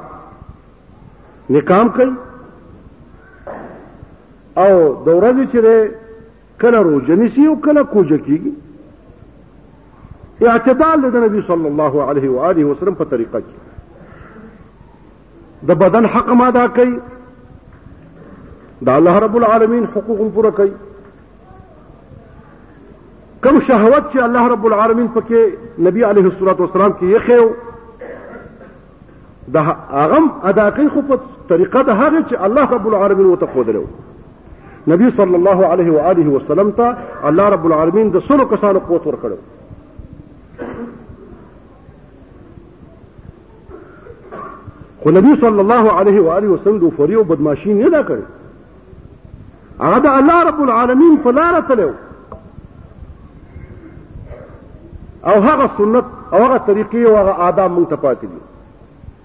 نکام 1.57 1.87
کوي 1.97 2.15
او 4.57 4.77
د 5.07 5.09
ورځې 5.19 5.45
چې 5.53 5.59
ده 5.69 5.75
کله 6.65 6.79
روزنی 6.91 7.29
سی 7.39 7.47
او 7.47 7.61
کله 7.69 7.83
کوجه 7.95 8.19
کیږي 8.19 8.53
اعتدال 10.53 10.99
د 11.17 11.19
نبی 11.27 11.41
صلی 11.49 11.69
الله 11.73 11.95
علیه 12.09 12.27
و 12.37 12.39
آله 12.51 12.63
وسلم 12.69 12.95
په 13.03 13.07
طریقه 13.17 13.39
کې 13.49 13.57
د 15.71 15.73
بدن 15.83 16.05
حق 16.15 16.29
ما 16.45 16.49
دا 16.61 16.67
کوي 16.81 16.97
دا 18.89 18.93
الله 18.97 19.15
رب 19.27 19.35
العالمین 19.41 19.85
حقوق 19.97 20.21
پوره 20.39 20.51
کوي 20.61 20.73
کوم 23.45 23.59
شهوت 23.61 24.09
چې 24.13 24.19
الله 24.25 24.49
رب 24.51 24.67
العالمین 24.69 25.07
پکې 25.15 25.85
نبی 25.85 26.03
علیه 26.09 26.25
الصلاۃ 26.33 26.61
والسلام 26.65 26.93
کې 26.99 27.15
یخیو 27.15 27.47
د 29.57 29.65
هغه 29.69 30.21
ادا 30.51 30.67
کوي 30.77 30.87
خو 30.93 31.03
په 31.09 31.17
طریقه 31.49 31.83
د 31.89 31.99
هغه 32.03 32.21
چې 32.29 32.45
الله 32.49 32.67
رب 32.79 32.87
العالمین 32.93 33.27
وته 33.31 33.47
خودلو 33.55 33.83
نبی 34.93 35.09
صلی 35.17 35.35
الله 35.41 35.59
علیه 35.71 35.89
و 35.95 35.97
آله 36.13 36.27
وسلم 36.37 36.71
ته 36.77 36.87
الله 37.33 37.49
رب 37.57 37.67
العالمین 37.73 38.13
د 38.19 38.23
سلو 38.29 38.45
کسانو 38.55 38.79
قوت 38.93 39.07
ورکړو 39.11 39.39
خو 45.03 45.09
نبی 45.19 45.33
صلی 45.43 45.59
الله 45.67 45.85
علیه 45.97 46.17
و 46.29 46.31
آله 46.39 46.49
وسلم 46.55 46.79
د 46.87 46.95
فریو 47.03 47.25
بدمعشی 47.35 47.75
نه 47.75 47.91
دا 47.99 48.03
کړ 48.15 49.77
هغه 49.87 49.99
د 50.09 50.11
الله 50.23 50.39
رب 50.53 50.63
العالمین 50.71 51.21
په 51.29 51.37
لار 51.43 51.61
تلو 51.75 51.91
او 55.27 55.33
هغه 55.41 55.71
سنت 55.79 56.05
او 56.33 56.39
هغه 56.39 56.59
طریقې 56.67 57.07
او 57.09 57.17
هغه 57.17 57.31
آداب 57.49 57.71
مونږ 57.71 57.89
ته 57.89 57.97
پاتې 57.97 58.27
دي 58.27 58.41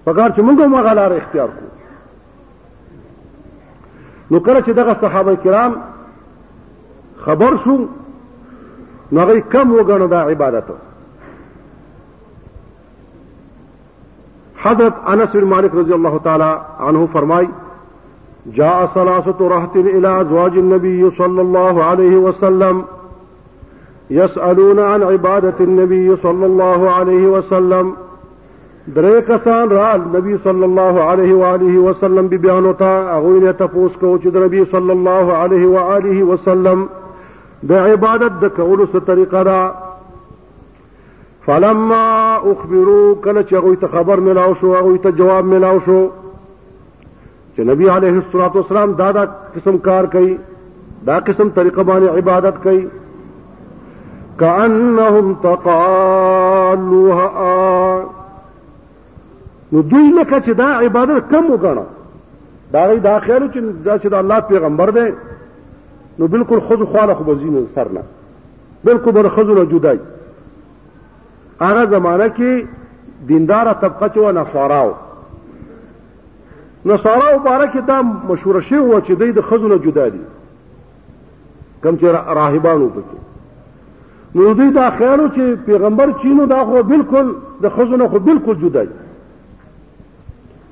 پکار 0.06 0.30
چې 0.30 0.38
مونږ 0.40 0.60
هم 0.60 0.74
هغه 0.74 0.92
لار 0.92 1.12
اختیار 1.12 1.48
کړو 1.48 1.72
نو 4.30 4.40
کله 4.40 4.60
چې 4.62 4.70
دغه 4.70 4.96
صحابه 5.00 5.34
کرام 5.44 5.76
خبر 7.24 7.56
شو 7.64 7.76
نو 9.12 9.20
هغه 9.20 9.40
کم 9.40 9.78
وګڼو 9.78 10.10
دا 10.10 10.20
عبادت 10.24 10.64
حضرت 14.62 14.94
انس 15.08 15.30
بن 15.36 15.44
مالک 15.54 15.74
رضی 15.74 15.92
الله 15.92 16.20
تعالی 16.24 16.52
عنه 16.80 17.08
فرمای 17.12 17.48
جاء 18.54 18.86
ثلاثه 18.94 19.34
رهط 19.48 19.76
الى 19.76 20.08
ازواج 20.20 20.58
النبي 20.58 21.10
صلى 21.18 21.40
الله 21.40 21.84
عليه 21.84 22.16
وسلم 22.16 22.84
يسألون 24.10 24.78
عن 24.78 25.02
عبادة 25.02 25.54
النبي 25.60 26.16
صلى 26.22 26.46
الله 26.46 26.90
عليه 26.90 27.26
وسلم 27.32 27.96
درې 28.96 29.24
کسان 29.28 29.68
را 29.72 29.88
نبی 30.02 30.36
صلى 30.44 30.64
الله 30.66 31.02
عليه 31.02 31.34
وآله 31.34 31.78
وسلم 31.86 32.28
به 32.28 32.74
أغوين 33.16 33.46
يتفوس 33.48 33.96
كوجد 34.04 34.36
نه 34.36 34.46
تفوس 34.46 34.74
الله 34.78 35.32
عليه 35.40 35.66
وآله 35.66 36.22
وسلم 36.28 36.86
بعبادة 37.62 37.90
عبادت 37.90 38.32
د 38.44 38.48
کولو 38.56 38.86
فلما 41.46 42.36
اخبروا 42.36 43.14
کله 43.26 43.44
أغويت 43.60 43.84
خبر 43.96 44.20
ملاوشو 44.30 44.72
شو 45.04 45.10
جواب 45.10 45.44
ملاوشو 45.54 46.00
شو 47.56 47.90
عليه 47.90 48.18
الصلاة 48.18 48.56
والسلام 48.56 48.92
دادا 49.04 49.24
دا 49.24 49.34
قسم 49.58 49.78
كار 49.90 50.06
كي 50.16 50.38
دا 51.12 51.18
قسم 51.30 51.48
طريقة 51.60 51.82
باني 51.82 52.08
عبادت 52.16 52.62
كي 52.64 52.78
کانهم 54.38 55.34
تقالوها 55.42 58.04
نو 59.72 59.82
دوی 59.82 60.08
لکه 60.20 60.40
چې 60.40 60.50
دا 60.56 60.64
عبادت 60.80 61.22
کم 61.30 61.46
وګڼه 61.54 61.84
دا 62.72 62.82
غي 62.88 62.98
دا 62.98 63.18
خیال 63.20 63.50
چې 63.54 63.60
دا 63.84 63.98
چې 63.98 64.06
د 64.06 64.14
الله 64.14 64.40
پیغمبر 64.40 64.90
دی 64.90 65.12
نو 66.18 66.28
بالکل 66.28 66.60
خود 66.68 66.84
خواله 66.84 67.14
خو 67.14 67.24
بزین 67.24 67.66
سر 67.74 67.88
نه 67.92 68.02
بالکل 68.84 69.10
بر 69.12 69.28
خود 69.28 69.50
نه 69.58 69.64
جدای 69.66 69.98
هغه 71.60 71.86
زمانہ 71.98 72.28
کې 72.38 72.64
دیندار 73.28 73.72
طبقه 73.72 74.08
چې 74.08 74.16
و 74.18 74.32
نصاراو 74.32 74.92
نصاراو 76.84 77.38
بارکه 77.38 77.80
دا 77.80 78.02
مشوره 78.02 78.60
شی 78.60 78.74
و 78.76 79.00
چې 79.00 79.10
د 79.12 79.40
خود 79.48 79.62
نه 79.72 79.78
جدا 79.86 80.08
دي 80.08 80.20
کم 81.82 81.96
چې 81.98 82.04
راهبانو 82.06 82.88
پکې 82.90 83.27
نو 84.34 84.54
دوی 84.54 84.70
دا 84.70 84.88
خیالو 84.98 85.26
چې 85.34 85.42
پیغمبر 85.66 86.10
چینو 86.22 86.46
دا 86.46 86.64
خو 86.64 86.82
بالکل 86.86 87.30
د 87.62 87.68
خزونه 87.76 88.08
خو 88.08 88.18
بالکل 88.28 88.54
جدای 88.62 88.86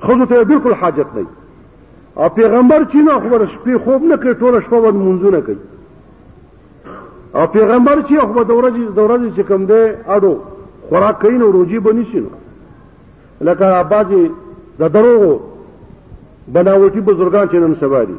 خزو 0.03 0.27
ته 0.27 0.45
بالکل 0.45 0.75
حاجت 0.81 1.07
نه 1.17 1.27
او 2.15 2.29
پیغمبر 2.29 2.85
چینو 2.93 3.11
خو 3.21 3.27
ور 3.35 3.45
شپې 3.47 3.79
خوب 3.85 4.03
نه 4.05 4.17
کوي 4.17 4.35
ټول 4.41 4.63
شپه 4.65 4.77
ور 4.77 4.93
منځونه 4.93 5.41
کوي 5.41 5.57
او 7.35 7.47
پیغمبر 7.47 8.03
چې 8.03 8.19
خو 8.19 8.45
د 8.45 8.51
ورځې 8.51 8.95
د 8.97 8.99
ورځې 8.99 9.37
چې 9.37 9.43
کوم 9.49 9.65
دی 9.67 9.95
اډو 10.07 10.39
خوراک 10.89 11.21
کین 11.23 11.43
او 11.43 11.51
روزي 11.53 11.79
بنی 11.87 12.05
شنو 12.13 12.29
لکه 13.47 13.77
اباجي 13.79 14.23
د 14.81 14.93
دروغو 14.99 15.33
بناوټي 16.55 16.99
بزرګان 17.09 17.49
چې 17.51 17.55
نن 17.55 17.75
سبا 17.81 18.05
دي 18.05 18.15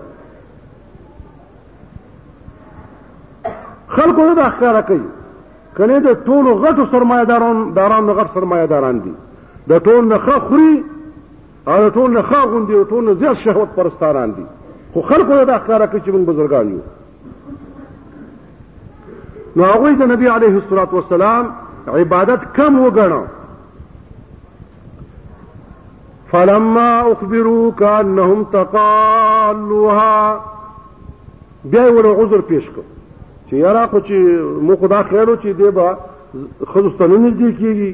خلکو 3.87 4.33
دا 4.35 4.49
ښکارا 4.57 4.81
کوي 4.89 5.07
کنه 5.77 5.97
د 6.05 6.09
ټولو 6.27 6.49
غټو 6.65 6.83
سرمایداران 6.91 7.57
داران 7.77 8.03
د 8.09 8.15
غټ 8.19 8.27
سرمایداران 8.33 8.95
دي 9.05 9.13
د 9.69 9.73
ټول 9.85 10.03
نه 10.11 10.17
ښه 10.25 10.37
خوري 10.47 10.73
او 11.71 11.77
د 11.85 11.87
ټول 11.95 12.09
نه 12.17 12.21
ښه 12.29 12.39
غوندي 12.51 12.73
او 12.77 12.83
ټول 12.91 13.03
نه 13.07 13.13
زیات 13.21 13.37
شهوت 13.43 13.69
پرستاران 13.77 14.29
دي 14.37 14.45
خو 14.93 15.01
خلکو 15.09 15.33
دا 15.51 15.57
ښکارا 15.63 15.85
کوي 15.91 16.01
چې 16.05 16.09
موږ 16.09 16.23
بزرګان 16.29 16.67
یو 16.71 16.81
نو 19.55 19.63
هغه 19.71 19.91
د 20.01 20.11
نبی 20.13 20.27
عليه 20.37 20.53
الصلاه 20.61 20.89
والسلام 20.91 21.45
عبادت 21.99 22.41
کم 22.57 22.79
وګڼو 22.85 23.21
فلما 26.31 26.89
اخبروا 27.11 27.71
كانهم 27.85 28.43
تقالوها 28.43 30.41
بیا 31.73 31.85
ور 31.97 32.07
عذر 32.19 32.41
پیش 32.53 32.63
کړ 32.65 32.96
چې 33.49 33.55
یاره 33.63 33.83
خو 33.91 33.99
چې 34.07 34.15
مو 34.67 34.73
خدا 34.81 34.99
خیرو 35.09 35.35
چې 35.35 35.49
دی 35.59 35.69
به 35.77 35.85
خلوستانه 36.71 37.17
نږدې 37.25 37.49
کېږي 37.59 37.91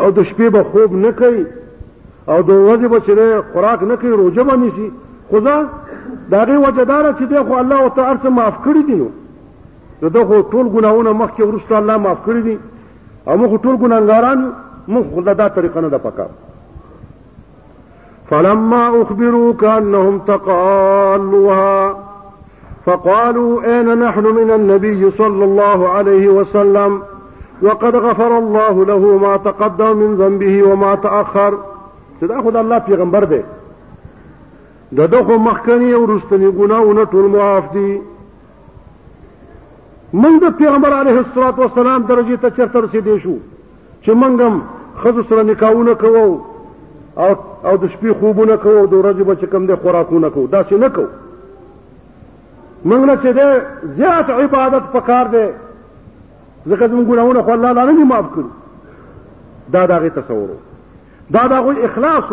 او 0.00 0.08
د 0.16 0.18
شپې 0.30 0.48
به 0.54 0.60
خوب 0.70 0.90
نه 1.04 1.10
کوي 1.20 1.44
او 2.30 2.38
د 2.48 2.50
ورځې 2.66 2.86
به 2.92 2.98
چې 3.06 3.12
خوراک 3.52 3.80
نه 3.90 3.96
کوي 4.00 4.10
روژه 4.12 4.42
به 4.48 4.54
نیسي 4.62 4.88
خو 5.30 5.40
دا 5.46 5.56
د 6.30 6.32
هغې 6.42 6.56
وجه 6.66 6.84
داره 6.92 7.10
چې 7.18 7.24
دی 7.30 7.38
خو 7.48 7.52
الله 7.62 7.82
ورته 7.84 8.00
هر 8.08 8.16
څه 8.22 8.28
معاف 8.38 8.56
کړي 8.66 8.82
دي 8.88 8.96
نو 9.02 9.08
د 10.02 10.12
ده 10.14 10.20
خو 10.28 10.36
ټول 10.52 10.64
ګناهونه 10.74 11.10
مخکې 11.22 11.40
وروسته 11.44 11.72
الله 11.76 11.96
معاف 12.06 12.18
کړي 12.26 12.42
دي 12.46 12.56
او 13.28 13.36
موږ 13.42 13.52
ټول 13.64 13.76
ګناهګاران 13.84 14.38
یو 14.88 14.94
موږ 14.94 15.04
خو 15.14 15.20
دا 15.42 15.48
طریقه 15.58 15.80
نه 15.80 15.88
ده 15.88 15.98
پکار 15.98 16.30
فلما 18.30 18.82
أخبروا 19.02 19.52
كأنهم 19.52 20.18
تقالوها 20.26 21.98
فقالوا 22.86 23.62
أين 23.64 23.98
نحن 23.98 24.24
من 24.26 24.50
النبي 24.50 25.10
صلى 25.10 25.44
الله 25.44 25.88
عليه 25.88 26.28
وسلم 26.28 27.02
وقد 27.62 27.96
غفر 27.96 28.38
الله 28.38 28.84
له 28.84 29.16
ما 29.18 29.36
تقدم 29.36 29.96
من 29.96 30.14
ذنبه 30.16 30.62
وما 30.62 30.94
تأخر 30.94 31.58
صدا 32.20 32.60
الله 32.60 32.78
في 32.78 32.94
غنبر 32.94 33.24
ده 34.92 35.06
دغه 35.06 35.36
مخكني 35.36 35.94
ورستني 35.94 36.46
قناونة 36.46 37.08
المعافدي 37.14 38.00
من 40.12 40.38
ده 40.38 40.50
في 40.50 40.66
غنبر 40.68 40.92
عليه 40.92 41.20
الصلاة 41.20 41.54
والسلام 41.60 42.02
درجه 42.02 42.34
تشير 42.48 42.68
چرته 42.68 43.18
شو 43.22 43.34
چې 44.04 44.10
موږ 44.10 45.02
خزو 45.02 45.22
سره 45.28 45.42
نکاونه 45.42 45.94
کوو 45.94 46.40
او 47.18 47.34
او 47.64 47.76
د 47.76 47.84
شپې 47.90 48.12
خوبونه 48.20 48.56
کوو 48.56 48.86
د 48.86 48.94
ورځې 48.94 49.24
بچ 49.28 49.44
کم 49.50 49.66
د 49.66 49.76
خوراکونه 49.82 50.28
کوو 50.28 50.46
دا 50.46 50.62
نه 50.72 50.88
کوو 50.88 51.06
موږ 52.84 53.20
چې 53.22 53.32
ده 53.32 53.66
زیات 53.96 54.30
عبادت 54.30 54.92
پکار 54.92 55.24
دی 55.34 55.46
ځکه 56.68 56.86
زموږ 56.86 57.06
ګناونه 57.12 57.42
خو 57.42 57.50
الله 57.52 57.74
تعالی 57.74 57.92
نه 57.92 58.04
معاف 58.04 58.26
کړو 58.34 58.48
دا 59.72 59.86
دغه 59.86 60.08
تصور 60.08 60.48
دا 61.30 61.46
دغه 61.46 61.74
اخلاص 61.88 62.28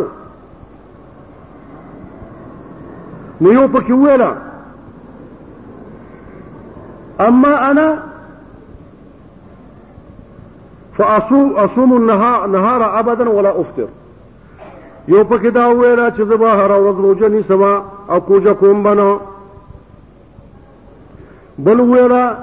نو 3.42 3.52
یو 3.54 3.66
پکې 3.68 3.92
ویلا 3.92 4.34
اما 7.28 7.54
انا 7.70 7.88
فاصوم 10.98 11.54
اصوم 11.58 11.94
النهار 11.94 12.48
نهار 12.48 13.00
ابدا 13.00 13.30
ولا 13.30 13.50
افطر 13.50 13.86
یو 15.08 15.24
پکې 15.24 15.46
دا 15.50 15.68
ویلا 15.68 16.10
چې 16.10 16.22
زه 16.24 16.38
به 16.38 16.50
هر 16.50 16.70
ورځ 16.70 16.96
روزه 16.96 17.30
نیسم 17.30 17.62
او 18.10 18.20
کوجه 18.22 18.54
کوم 18.54 18.84
بنو 18.84 19.12
بل 21.60 21.80
ویلا 21.80 22.38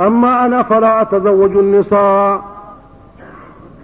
اما 0.00 0.44
انا 0.44 0.62
فلا 0.62 1.02
اتزوج 1.02 1.56
النساء 1.56 2.40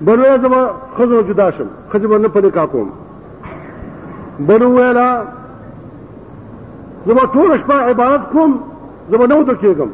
بل 0.01 0.21
ویلا 0.21 0.37
زبا 0.37 0.71
خزو 0.99 1.21
جدا 1.21 1.51
شم 1.51 1.67
خزو 1.93 2.19
نه 2.19 2.29
په 2.29 2.41
نکاح 2.41 2.65
کوم 2.65 2.91
بل 4.41 4.63
ویلا 4.63 5.25
زبا 7.07 7.23
ټول 7.23 7.59
شپه 7.61 7.75
عبادت 7.75 8.25
کوم 8.33 8.61
زبا 9.11 9.27
نو 9.27 9.43
د 9.43 9.53
کېږم 9.61 9.89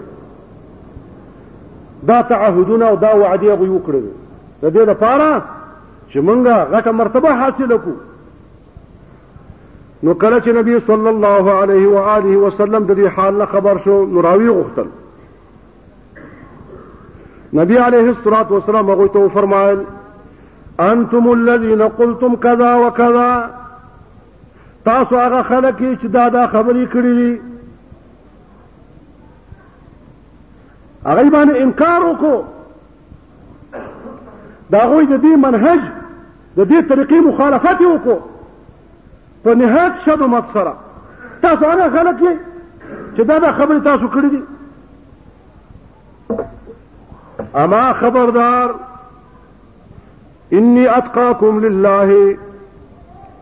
دا 2.03 2.23
تعهدونه 2.23 2.85
او 2.89 2.97
دا 2.97 3.17
وعده 3.17 3.55
غوي 3.55 3.69
وکړل 3.69 4.05
د 4.63 4.73
دې 4.75 4.79
لپاره 4.89 5.43
چې 6.11 6.17
مونږه 6.17 6.67
غټه 6.73 6.89
مرتبه 6.91 7.35
حاصله 7.35 7.79
کوو 7.79 7.97
نو 10.05 10.13
کله 10.23 10.39
چې 10.41 10.49
نبی 10.55 10.79
صلی 10.87 11.09
الله 11.11 11.51
علیه 11.59 11.89
و 11.91 11.97
آله 12.15 12.37
وسلم 12.41 12.85
د 12.89 12.97
دې 12.97 13.09
حال 13.19 13.45
خبر 13.53 13.79
شو 13.85 13.95
نو 14.17 14.23
راوی 14.25 14.49
غوښتل 14.49 14.89
نبی 17.59 17.77
علیه 17.85 18.09
الصلاۃ 18.15 18.51
والسلام 18.55 18.91
هغه 18.93 19.07
ته 19.15 19.29
فرمایل 19.37 19.81
انتم 20.87 21.29
الذين 21.37 21.85
قلتم 22.01 22.35
كذا 22.37 22.73
وكذا 22.81 23.39
تاسو 24.91 25.17
هغه 25.21 25.41
خلک 25.53 25.79
چې 25.79 26.07
دا 26.19 26.27
دا 26.37 26.45
خبرې 26.47 26.87
کړې 26.97 27.17
دي 27.23 27.33
هغه 31.09 31.25
باندې 31.37 31.61
انکار 31.63 31.99
وکړو 32.11 32.39
دا 34.77 34.87
غوي 34.95 35.07
د 35.17 35.17
دې 35.27 35.35
منهج 35.49 35.81
د 35.89 36.61
دې 36.61 36.79
طریقې 36.93 37.29
مخالفت 37.31 37.81
وکړو 37.89 38.21
په 39.45 39.55
نهایت 39.55 39.93
شب 40.05 40.23
مبصره 40.23 40.75
تاسو 41.43 41.65
هغه 41.71 41.89
خلک 41.97 42.21
یې 42.21 42.35
چې 43.17 43.21
دا 43.25 43.39
دا 43.39 43.53
خبره 43.53 43.81
تاسو 43.81 44.07
کړې 44.15 44.29
دي 44.35 44.43
اما 47.57 47.93
خبردار 47.93 48.75
انی 50.53 50.87
اتقاكم 50.89 51.59
لله 51.61 52.37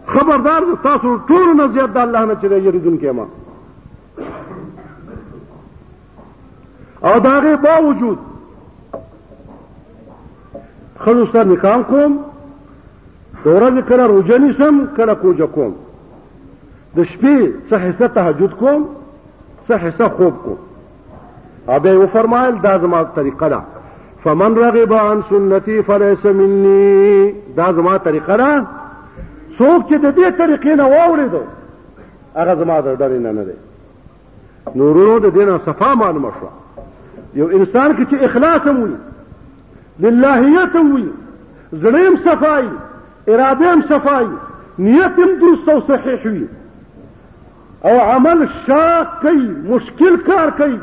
خبردار 0.06 0.62
تاسو 0.82 1.18
ټول 1.28 1.46
نه 1.56 1.66
زیات 1.68 1.90
د 1.92 1.98
الله 1.98 2.24
نه 2.24 2.34
چې 2.34 2.44
یریدون 2.44 2.98
کې 2.98 3.06
ما 3.06 3.26
او 7.04 7.18
داغه 7.20 7.56
با 7.56 7.78
وجود 7.86 8.18
خلوص 10.98 11.34
نکام 11.36 11.82
کوم 11.84 12.18
دورا 13.44 13.70
کړه 13.88 13.92
روجنی 14.12 14.52
سم 14.52 14.86
کړه 14.98 15.10
کوجه 15.22 15.46
کوم 15.46 15.74
د 16.96 17.02
شپې 17.04 17.36
څه 17.68 17.76
حصہ 17.82 18.08
تهجد 18.16 18.54
کوم 18.62 18.82
څه 19.66 19.76
حصہ 19.84 20.08
خوب 20.16 20.34
کوم 20.44 20.58
ابه 21.76 21.92
و 22.00 22.06
فرمایل 22.16 22.58
دا 22.66 22.74
زما 22.82 23.00
طریقه 23.14 23.48
ده 23.48 23.60
فمن 24.24 24.58
رغب 24.64 24.92
عن 25.04 25.22
سنتي 25.30 25.78
فليس 25.86 26.26
مني 26.40 27.32
دا 27.60 27.70
زما 27.80 27.96
طریقه 28.08 28.36
ده 28.42 28.50
څوک 29.58 29.88
چې 29.88 29.94
د 29.94 30.14
دې 30.16 30.30
طریقې 30.38 30.74
نه 30.80 30.84
واورېدو 30.88 31.42
هغه 32.38 32.54
زما 32.62 32.78
د 32.86 32.98
ډلې 32.98 33.20
نه 33.26 33.32
نه 33.32 33.44
دی 33.48 33.56
نورونو 34.80 35.18
د 35.26 35.34
دینه 35.40 35.58
صفا 35.70 35.92
معلومه 35.94 36.30
شوه 36.40 36.50
یو 37.34 37.46
انسان 37.46 37.96
کې 37.96 38.10
چې 38.10 38.24
اخلاص 38.24 38.68
هم 38.68 38.82
وي 38.82 38.96
للهیت 40.04 40.76
هم 40.76 40.94
وي 40.94 41.06
زړه 41.74 42.08
هم 42.08 42.16
صفایي 42.16 42.70
اراده 43.28 43.74
هم 43.74 43.82
صفایي 43.82 44.28
نیت 44.78 45.20
هم 45.26 45.40
درست 45.44 45.68
او 45.74 45.80
صحیح 45.92 46.26
وي 46.32 46.46
او 47.84 47.96
عمل 48.00 48.46
شاق 48.66 49.06
کوي 49.22 49.46
مشکل 49.70 50.16
کار 50.26 50.50
کوي 50.58 50.76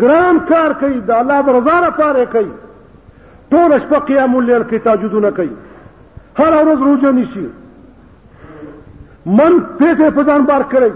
ګران 0.00 0.36
کار 0.48 0.70
کوي 0.80 0.98
د 1.08 1.14
الله 1.20 1.38
د 1.46 1.54
رضا 1.58 1.78
لپاره 1.86 2.24
کوي 2.34 2.50
ټول 3.54 3.72
شپه 3.82 3.98
قیام 4.10 4.36
الليل 4.40 4.64
کې 4.70 4.78
تهجدونه 4.84 5.30
کوي 5.38 5.48
هر 6.40 6.52
ورځ 6.58 6.78
روزه 6.88 7.10
نیسي 7.16 7.42
من 9.26 9.50
پیټه 9.78 10.10
په 10.18 10.22
ځان 10.28 10.42
بار 10.50 10.62
کړی 10.74 10.92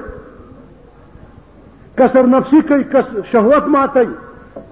کسر 2.03 2.27
نفسي 2.35 2.61
کوي 2.69 2.85
کس 2.93 3.07
شهوت 3.33 3.67
ماتي 3.77 4.07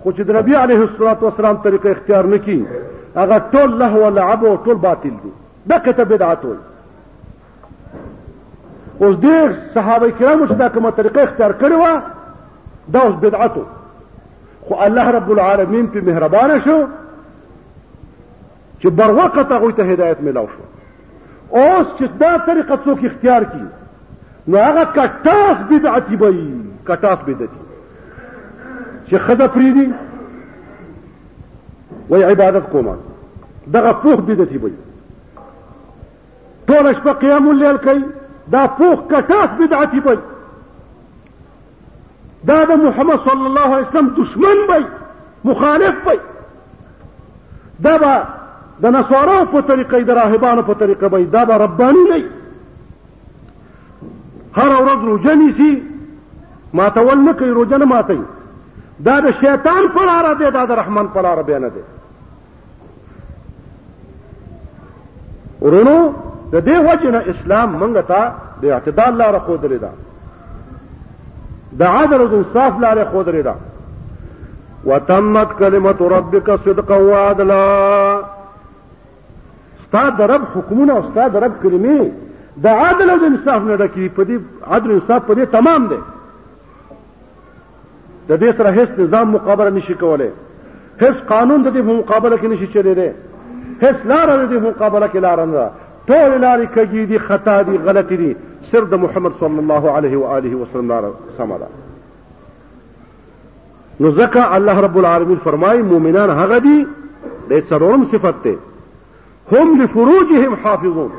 خو 0.01 0.13
چې 0.13 0.23
د 0.29 0.37
نبی 0.39 0.55
عليه 0.61 0.79
الصلاه 0.91 1.19
والسلام 1.25 1.57
طریقه 1.67 1.91
اختیار 1.95 2.25
نکي 2.37 2.61
هغه 3.17 3.39
ټول 3.57 3.75
لهو 3.83 4.09
لعب 4.21 4.45
او 4.53 4.55
ټول 4.69 4.79
باطل 4.87 5.19
دي 5.25 5.33
دا 5.75 5.79
کته 5.89 6.05
بدعت 6.13 6.45
وایي 6.49 6.61
اوس 9.01 9.17
ډیر 9.21 9.51
صحابه 9.75 10.11
کرامو 10.19 10.47
چې 10.47 10.53
دا 10.59 10.69
کومه 10.75 10.91
طریقه 10.97 11.21
اختیار 11.23 11.51
کړې 11.63 11.73
وه 11.83 11.95
دا 12.89 13.01
اوس 13.01 13.15
بدعت 13.25 13.53
خو 14.69 14.75
الله 14.87 15.11
رب 15.17 15.31
العالمین 15.37 15.87
په 15.95 16.01
مهربانه 16.11 16.59
شو 16.67 16.77
چې 18.79 18.87
بر 19.01 19.11
وخت 19.19 19.39
هغه 19.57 19.71
ته 19.81 19.93
هدایت 19.93 20.19
ملاو 20.29 20.49
شو 20.53 20.65
اوس 21.57 21.87
چې 21.99 22.05
دا 22.23 22.33
طریقه 22.39 22.79
څوک 22.85 23.05
اختیار 23.11 23.43
کړي 23.51 24.49
نو 24.49 24.57
هغه 24.69 24.83
کټاس 24.97 25.59
بدعتي 25.75 26.17
وي 26.17 26.49
کټاس 26.89 27.25
بدعتي 27.27 27.63
چې 29.07 29.17
خزه 29.29 29.47
پریدي 29.61 29.87
وای 32.09 32.23
عبادت 32.33 32.65
کوم 32.73 32.89
دغه 33.77 33.93
پوخ 33.93 34.19
بدعتي 34.33 34.59
وي 34.59 34.73
ټول 36.71 36.95
شپه 36.95 37.13
قیام 37.25 37.45
الليل 37.49 37.77
کوي 37.87 38.05
دا 38.53 38.67
پوخ 38.77 38.99
کټاس 39.11 39.51
بدعتي 39.59 40.01
بای 40.05 40.17
دا 42.49 42.65
د 42.69 42.85
محمد 42.85 43.19
صلی 43.29 43.47
الله 43.51 43.69
علیه 43.75 43.89
وسلم 43.89 44.15
دشمن 44.23 44.67
بای 44.69 44.85
مخالف 45.45 45.95
بای 46.07 46.19
دا 47.85 47.99
به 47.99 48.23
د 48.83 48.87
نصارو 48.97 49.45
په 49.53 49.61
طریقې 49.61 50.03
د 50.03 50.11
راهبانو 50.19 50.63
په 50.69 50.75
طریقې 50.75 51.05
بای 51.15 51.25
دا 51.37 51.45
به 51.45 51.55
ربانی 51.65 52.05
نه 52.11 52.25
هر 54.57 54.69
ورځ 54.69 55.05
روجنی 55.11 55.51
سي 55.61 55.83
ما 56.73 56.89
تول 56.99 57.19
نه 57.25 57.33
کوي 57.33 57.51
روجنه 57.61 57.85
ماتي 57.95 58.21
دا 59.05 59.21
د 59.21 59.31
شیطان 59.41 59.89
پر 59.97 60.07
اړه 60.11 60.39
دی 60.39 60.51
دا 60.51 60.65
د 60.67 60.73
رحمان 60.83 61.07
پر 61.17 61.33
اړه 61.37 61.43
بیان 61.43 61.69
دی 61.69 61.83
ورونو 65.67 65.99
د 66.55 66.57
دې 66.67 66.77
وجنه 66.89 67.21
اسلام 67.33 67.69
مونږ 67.81 67.95
ته 68.11 68.23
د 68.63 68.75
اعتدال 68.77 69.13
لار 69.21 69.39
خو 69.47 69.55
درې 69.65 69.79
ده 69.85 69.91
د 71.79 71.83
عدل 71.95 72.21
او 72.25 72.29
انصاف 72.39 72.73
لار 72.85 73.01
خو 73.13 73.23
درې 73.25 73.43
ده 73.49 73.55
وتمت 74.91 75.51
کلمت 75.63 76.03
ربک 76.15 76.51
صدقا 76.69 76.97
وعدلا 77.07 77.61
استاد 79.81 80.21
رب 80.35 80.45
حکمونه 80.55 80.95
استاد 81.03 81.37
رب 81.45 81.55
کلمې 81.63 82.09
د 82.65 82.67
عدل 82.87 83.11
او 83.19 83.21
انصاف 83.33 83.63
نه 83.71 83.77
ډکی 83.85 84.09
په 84.09 84.25
دې 84.25 84.69
عدل 84.75 84.89
او 84.91 84.95
انصاف 85.01 85.23
په 85.27 85.35
دې 85.35 85.47
تمام 85.59 85.87
دی 85.93 85.99
د 88.29 88.33
دې 88.39 88.57
سره 88.59 88.71
هیڅ 88.81 88.91
نظام 89.05 89.31
مقابله 89.39 89.71
نشي 89.79 89.95
کولای 90.05 90.31
هیڅ 91.01 91.17
قانون 91.29 91.63
د 91.63 91.69
دې 91.69 91.81
په 91.81 91.93
مقابله 91.93 92.37
کې 92.37 92.45
نشي 92.55 92.67
چلیدای 92.67 93.13
هیڅ 93.87 94.07
لار 94.13 94.29
د 94.29 94.51
دې 94.51 94.57
په 94.57 94.69
مقابله 94.69 95.07
کې 95.13 95.19
لار 95.29 95.47
نه 95.55 95.71
ټول 96.09 96.31
لارې 96.45 96.67
کږې 96.75 97.05
دي 97.11 97.19
خطا 97.29 97.57
دي 97.69 97.75
غلطې 97.77 98.17
دي 98.23 98.33
صرف 98.71 98.87
د 98.91 98.95
محمد 99.05 99.33
صلی 99.41 99.59
الله 99.65 99.85
علیه 99.97 100.15
و 100.23 100.25
آله 100.39 100.53
وسلم 100.59 100.89
لاره 100.93 101.11
سمه 101.39 101.57
ده 101.63 101.69
نو 104.01 104.11
ځکه 104.21 104.55
الله 104.57 104.77
رب 104.87 104.97
العالمین 105.05 105.39
فرمایي 105.45 105.81
مؤمنان 105.93 106.31
هغه 106.43 106.59
دي 106.67 106.79
د 106.83 106.85
څلورم 107.71 108.03
صفت 108.13 108.37
ته 108.49 108.55
هم 109.53 109.69
لفروجهم 109.83 110.53
حافظون 110.67 111.11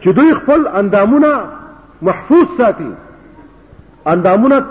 چې 0.00 0.08
دوی 0.20 0.32
خپل 0.40 0.60
اندامونه 0.82 1.30
محفوظ 2.12 2.46
ساتي 2.56 2.92
اندامونه 4.16 4.64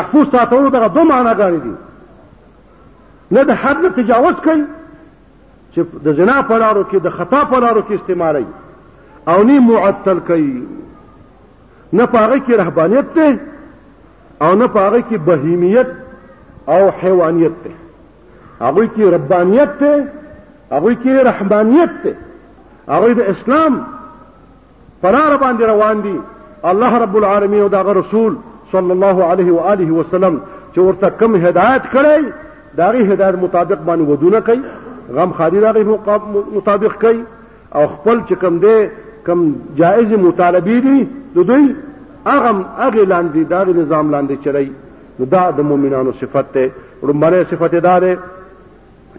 محفوظ 0.00 0.26
ساتلو 0.32 0.68
دغه 0.68 0.86
دوه 0.96 1.04
معناګانې 1.12 1.60
دي 1.68 1.74
نه 3.36 3.42
د 3.44 3.46
حد 3.62 3.84
تجاوز 4.00 4.36
کوي 4.48 4.64
چې 5.74 5.80
د 6.04 6.08
زنا 6.18 6.40
په 6.50 6.54
لارو 6.62 6.82
کې 6.90 6.98
د 7.06 7.14
خطا 7.18 7.40
په 7.52 7.56
لارو 7.64 7.82
کې 7.88 7.94
استعمالوي 7.98 8.52
او 9.30 9.38
نه 9.48 9.56
معطل 9.68 10.18
کوي 10.28 10.62
نه 11.96 12.04
پاره 12.14 12.38
کې 12.46 12.54
رهبانيت 12.62 13.06
ته 13.14 13.38
او 14.44 14.52
نه 14.60 14.66
پاره 14.76 15.00
کې 15.08 15.18
بهیمیت 15.26 15.90
او 16.76 16.80
حیوانیت 17.02 17.54
ته 17.66 17.72
هغه 18.66 18.84
کې 18.94 19.04
ربانیت 19.16 19.70
ته 19.80 19.94
هغه 20.72 20.94
کې 21.02 21.12
رحمانیت 21.30 21.92
ته 22.02 22.14
هغه 22.96 23.12
د 23.20 23.30
اسلام 23.34 23.72
پلار 25.02 25.36
باندې 25.42 25.64
روان 25.72 26.02
دي 26.06 26.16
الله 26.72 26.98
رب 27.06 27.16
العالمین 27.22 27.60
او 27.66 27.70
دغه 27.78 27.92
رسول 28.02 28.36
صلی 28.72 28.92
الله 28.96 29.24
علیه 29.32 29.52
و 29.58 29.60
آله 29.74 29.90
وسلم 29.98 30.40
چې 30.74 30.78
ورته 30.78 31.10
کم 31.20 31.36
هدایت 31.46 31.84
کړی 31.92 32.22
داغه 32.76 32.98
هدایت 33.12 33.34
مطابق 33.44 33.78
باندې 33.88 34.08
ودونه 34.12 34.40
کوي 34.48 34.62
غم 35.16 35.30
خاري 35.38 35.58
راغي 35.66 35.84
مطابق 36.56 36.94
کوي 37.02 37.22
او 37.76 37.84
خپل 37.94 38.16
چې 38.28 38.34
کم 38.42 38.58
دی 38.64 38.76
کم 39.26 39.38
جایز 39.76 40.12
مطالبي 40.26 40.80
دي 40.80 40.98
د 41.36 41.48
دوی 41.50 41.66
اغم 42.26 42.58
اغه 42.86 43.04
لاندې 43.12 43.40
دا 43.52 43.60
نظام 43.78 44.06
لاندې 44.14 44.34
چرای 44.44 44.70
دا 45.18 45.50
د 45.50 45.60
مؤمنانو 45.70 46.12
صفت 46.20 46.46
ته 46.54 46.70
رمبنه 47.10 47.42
صفت 47.50 47.74
دار 47.74 48.02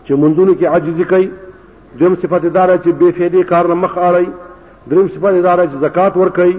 چې 0.05 0.13
منځونو 0.21 0.53
کې 0.59 0.63
عاجزي 0.65 1.03
کوي 1.11 1.29
دویم 1.99 2.15
صفت 2.21 2.45
دار 2.55 2.75
چې 2.83 2.89
بے 2.99 3.11
فیدی 3.11 3.43
کار 3.43 3.65
نه 3.73 3.75
مخ 3.83 3.93
اړي 3.95 4.27
دریم 4.89 5.07
صفت 5.15 5.41
دار 5.45 5.65
چې 5.65 5.77
زکات 5.85 6.17
ور 6.17 6.29
کوي 6.41 6.57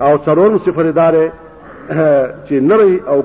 او 0.00 0.16
څلورم 0.26 0.58
صفت 0.68 0.86
دار 1.00 1.14
چې 2.46 2.52
نری 2.70 3.00
او 3.08 3.22